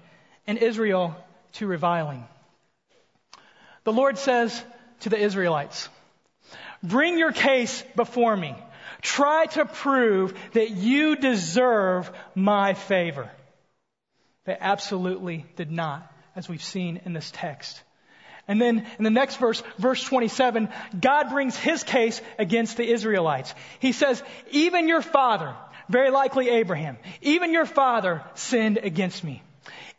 and 0.48 0.58
Israel 0.58 1.16
to 1.54 1.68
reviling. 1.68 2.26
The 3.84 3.94
Lord 3.94 4.18
says 4.18 4.64
to 5.02 5.10
the 5.10 5.18
Israelites, 5.18 5.90
Bring 6.84 7.18
your 7.18 7.32
case 7.32 7.84
before 7.96 8.36
me. 8.36 8.56
Try 9.02 9.46
to 9.48 9.66
prove 9.66 10.34
that 10.54 10.72
you 10.72 11.16
deserve 11.16 12.12
my 12.36 12.74
favor. 12.74 13.30
They 14.46 14.58
absolutely 14.60 15.46
did 15.56 15.72
not, 15.72 16.12
as 16.36 16.50
we've 16.50 16.64
seen 16.64 17.02
in 17.06 17.14
this 17.14 17.32
text. 17.34 17.82
And 18.48 18.60
then 18.60 18.86
in 18.98 19.04
the 19.04 19.10
next 19.10 19.38
verse, 19.38 19.62
verse 19.78 20.04
27, 20.04 20.70
God 21.00 21.30
brings 21.30 21.56
his 21.56 21.84
case 21.84 22.22
against 22.40 22.78
the 22.78 22.90
Israelites. 22.90 23.54
He 23.80 23.92
says, 23.92 24.22
even 24.52 24.88
your 24.88 25.02
father, 25.02 25.56
very 25.90 26.10
likely 26.10 26.50
Abraham, 26.50 26.98
even 27.22 27.54
your 27.54 27.66
father 27.66 28.24
sinned 28.34 28.78
against 28.78 29.24
me. 29.24 29.44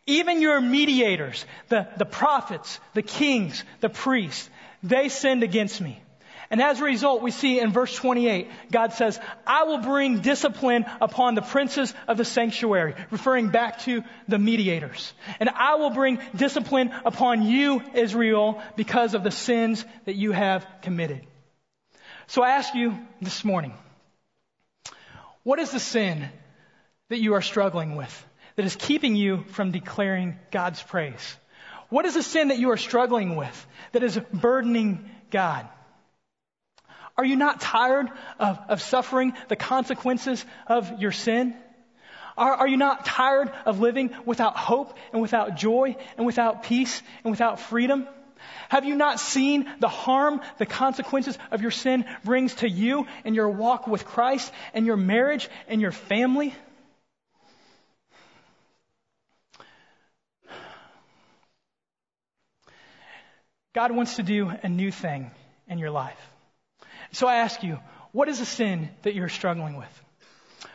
Even 0.06 0.40
your 0.40 0.60
mediators, 0.60 1.44
the, 1.68 1.86
the 1.96 2.04
prophets, 2.04 2.80
the 2.94 3.02
kings, 3.02 3.64
the 3.80 3.88
priests, 3.88 4.50
they 4.82 5.08
sinned 5.08 5.42
against 5.42 5.80
me. 5.80 6.02
And 6.52 6.60
as 6.60 6.80
a 6.80 6.84
result, 6.84 7.22
we 7.22 7.30
see 7.30 7.60
in 7.60 7.72
verse 7.72 7.96
28, 7.96 8.46
God 8.70 8.92
says, 8.92 9.18
I 9.46 9.62
will 9.64 9.78
bring 9.78 10.18
discipline 10.18 10.84
upon 11.00 11.34
the 11.34 11.40
princes 11.40 11.94
of 12.06 12.18
the 12.18 12.26
sanctuary, 12.26 12.94
referring 13.10 13.48
back 13.48 13.80
to 13.84 14.04
the 14.28 14.38
mediators. 14.38 15.14
And 15.40 15.48
I 15.48 15.76
will 15.76 15.88
bring 15.88 16.18
discipline 16.36 16.92
upon 17.06 17.42
you, 17.42 17.80
Israel, 17.94 18.60
because 18.76 19.14
of 19.14 19.24
the 19.24 19.30
sins 19.30 19.82
that 20.04 20.14
you 20.14 20.32
have 20.32 20.66
committed. 20.82 21.26
So 22.26 22.42
I 22.42 22.50
ask 22.50 22.74
you 22.74 22.98
this 23.22 23.46
morning, 23.46 23.72
what 25.44 25.58
is 25.58 25.70
the 25.70 25.80
sin 25.80 26.28
that 27.08 27.18
you 27.18 27.32
are 27.32 27.42
struggling 27.42 27.96
with? 27.96 28.26
That 28.56 28.64
is 28.64 28.76
keeping 28.76 29.16
you 29.16 29.44
from 29.48 29.70
declaring 29.70 30.38
God's 30.50 30.82
praise? 30.82 31.36
What 31.88 32.06
is 32.06 32.14
the 32.14 32.22
sin 32.22 32.48
that 32.48 32.58
you 32.58 32.70
are 32.70 32.76
struggling 32.76 33.36
with 33.36 33.66
that 33.92 34.02
is 34.02 34.18
burdening 34.32 35.08
God? 35.30 35.68
Are 37.16 37.24
you 37.24 37.36
not 37.36 37.60
tired 37.60 38.08
of, 38.38 38.58
of 38.68 38.80
suffering 38.80 39.34
the 39.48 39.56
consequences 39.56 40.44
of 40.66 41.00
your 41.00 41.12
sin? 41.12 41.54
Are, 42.36 42.54
are 42.54 42.68
you 42.68 42.78
not 42.78 43.04
tired 43.04 43.52
of 43.66 43.80
living 43.80 44.10
without 44.24 44.56
hope 44.56 44.96
and 45.12 45.20
without 45.20 45.56
joy 45.56 45.96
and 46.16 46.24
without 46.24 46.62
peace 46.62 47.02
and 47.24 47.30
without 47.30 47.60
freedom? 47.60 48.08
Have 48.68 48.84
you 48.84 48.96
not 48.96 49.20
seen 49.20 49.70
the 49.80 49.88
harm 49.88 50.40
the 50.58 50.66
consequences 50.66 51.38
of 51.50 51.60
your 51.60 51.70
sin 51.70 52.06
brings 52.24 52.54
to 52.56 52.68
you 52.68 53.06
and 53.24 53.34
your 53.34 53.50
walk 53.50 53.86
with 53.86 54.04
Christ 54.04 54.50
and 54.72 54.86
your 54.86 54.96
marriage 54.96 55.48
and 55.68 55.80
your 55.80 55.92
family? 55.92 56.54
God 63.74 63.90
wants 63.92 64.16
to 64.16 64.22
do 64.22 64.50
a 64.62 64.68
new 64.68 64.90
thing 64.90 65.30
in 65.68 65.78
your 65.78 65.90
life. 65.90 66.18
So 67.12 67.26
I 67.26 67.36
ask 67.36 67.62
you, 67.62 67.78
what 68.12 68.28
is 68.28 68.40
a 68.40 68.46
sin 68.46 68.90
that 69.02 69.14
you're 69.14 69.28
struggling 69.28 69.76
with? 69.76 70.02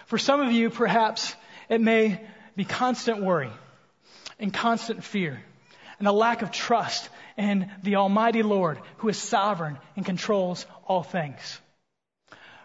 For 0.08 0.18
some 0.18 0.42
of 0.42 0.52
you, 0.52 0.70
perhaps 0.70 1.36
it 1.70 1.82
may 1.82 2.22
be 2.56 2.66
constant 2.66 3.22
worry 3.22 3.52
and 4.40 4.54
constant 4.54 5.04
fear 5.04 5.42
and 6.00 6.08
a 6.08 6.12
lack 6.12 6.42
of 6.42 6.52
trust 6.52 7.10
in 7.38 7.72
the 7.84 7.96
Almighty 7.98 8.42
Lord 8.44 8.80
who 8.98 9.10
is 9.10 9.18
sovereign 9.18 9.78
and 9.96 10.06
controls 10.06 10.66
all 10.86 11.04
things. 11.04 11.60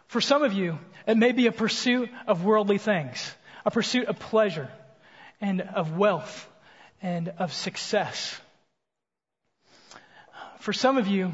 For 0.07 0.21
some 0.21 0.43
of 0.43 0.53
you, 0.53 0.79
it 1.07 1.17
may 1.17 1.33
be 1.33 1.47
a 1.47 1.53
pursuit 1.53 2.11
of 2.27 2.45
worldly 2.45 2.79
things, 2.79 3.35
a 3.65 3.71
pursuit 3.71 4.07
of 4.07 4.19
pleasure 4.19 4.71
and 5.41 5.61
of 5.61 5.97
wealth 5.97 6.49
and 7.03 7.29
of 7.39 7.53
success. 7.53 8.39
For 10.63 10.73
some 10.73 10.97
of 10.97 11.09
you, 11.09 11.33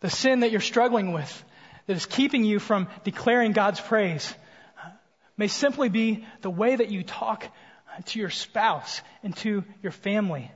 the 0.00 0.10
sin 0.10 0.40
that 0.40 0.50
you're 0.50 0.60
struggling 0.60 1.14
with 1.14 1.44
that 1.86 1.96
is 1.96 2.04
keeping 2.04 2.44
you 2.44 2.58
from 2.58 2.88
declaring 3.02 3.52
God's 3.52 3.80
praise 3.80 4.34
uh, 4.84 4.90
may 5.38 5.48
simply 5.48 5.88
be 5.88 6.26
the 6.42 6.50
way 6.50 6.76
that 6.76 6.90
you 6.90 7.02
talk 7.02 7.46
to 8.04 8.18
your 8.18 8.28
spouse 8.28 9.00
and 9.22 9.34
to 9.38 9.64
your 9.82 9.90
family 9.90 10.50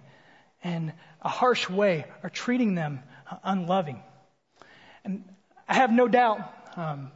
in 0.63 0.93
a 1.23 1.31
harsh 1.31 1.71
way 1.71 2.05
or 2.23 2.29
treating 2.29 2.75
them 2.75 3.01
uh, 3.31 3.37
unloving. 3.45 4.03
And 5.07 5.25
I 5.67 5.77
have 5.77 5.91
no 5.91 6.07
doubt 6.07 6.41
um, 6.77 7.13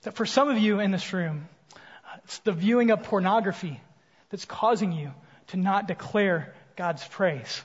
that 0.00 0.14
for 0.14 0.24
some 0.24 0.48
of 0.48 0.56
you 0.56 0.80
in 0.80 0.92
this 0.92 1.12
room, 1.12 1.46
uh, 1.74 1.78
it's 2.24 2.38
the 2.38 2.52
viewing 2.52 2.90
of 2.90 3.02
pornography 3.02 3.82
that's 4.30 4.46
causing 4.46 4.92
you 4.92 5.12
to 5.48 5.58
not 5.58 5.86
declare 5.86 6.54
God's 6.74 7.06
praise. 7.06 7.62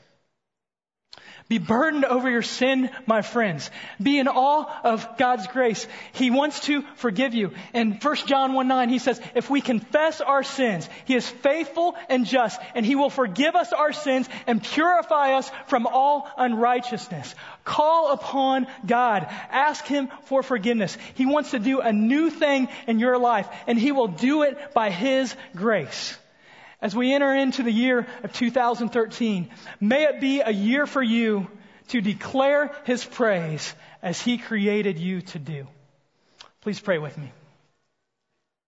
Be 1.53 1.59
burdened 1.59 2.03
over 2.03 2.31
your 2.31 2.41
sin, 2.41 2.89
my 3.05 3.21
friends. 3.21 3.69
Be 4.01 4.17
in 4.17 4.27
awe 4.27 4.65
of 4.83 5.19
God's 5.19 5.45
grace. 5.45 5.85
He 6.13 6.31
wants 6.31 6.61
to 6.61 6.81
forgive 6.95 7.35
you. 7.35 7.51
In 7.75 7.91
1 7.91 8.15
John 8.25 8.53
1 8.53 8.67
9, 8.67 8.89
he 8.89 8.97
says, 8.97 9.21
if 9.35 9.51
we 9.51 9.61
confess 9.61 10.19
our 10.19 10.41
sins, 10.41 10.89
he 11.05 11.13
is 11.13 11.29
faithful 11.29 11.93
and 12.09 12.25
just, 12.25 12.59
and 12.73 12.83
he 12.83 12.95
will 12.95 13.11
forgive 13.11 13.53
us 13.53 13.71
our 13.71 13.93
sins 13.93 14.27
and 14.47 14.63
purify 14.63 15.33
us 15.33 15.51
from 15.67 15.85
all 15.85 16.27
unrighteousness. 16.39 17.35
Call 17.63 18.13
upon 18.13 18.65
God. 18.83 19.27
Ask 19.51 19.85
him 19.85 20.09
for 20.23 20.41
forgiveness. 20.41 20.97
He 21.13 21.27
wants 21.27 21.51
to 21.51 21.59
do 21.59 21.81
a 21.81 21.93
new 21.93 22.31
thing 22.31 22.67
in 22.87 22.97
your 22.97 23.19
life, 23.19 23.47
and 23.67 23.77
he 23.77 23.91
will 23.91 24.07
do 24.07 24.41
it 24.41 24.73
by 24.73 24.89
his 24.89 25.35
grace. 25.55 26.17
As 26.83 26.93
we 26.93 27.13
enter 27.13 27.33
into 27.33 27.63
the 27.63 27.71
year 27.71 28.05
of 28.23 28.33
2013, 28.33 29.49
may 29.79 30.03
it 30.03 30.19
be 30.19 30.41
a 30.41 30.51
year 30.51 30.85
for 30.85 31.01
you 31.01 31.47
to 31.87 32.01
declare 32.01 32.75
His 32.83 33.05
praise 33.05 33.73
as 34.01 34.21
He 34.21 34.37
created 34.37 34.99
you 34.99 35.21
to 35.21 35.39
do. 35.39 35.65
Please 36.59 36.81
pray 36.81 36.97
with 36.97 37.17
me. 37.17 37.31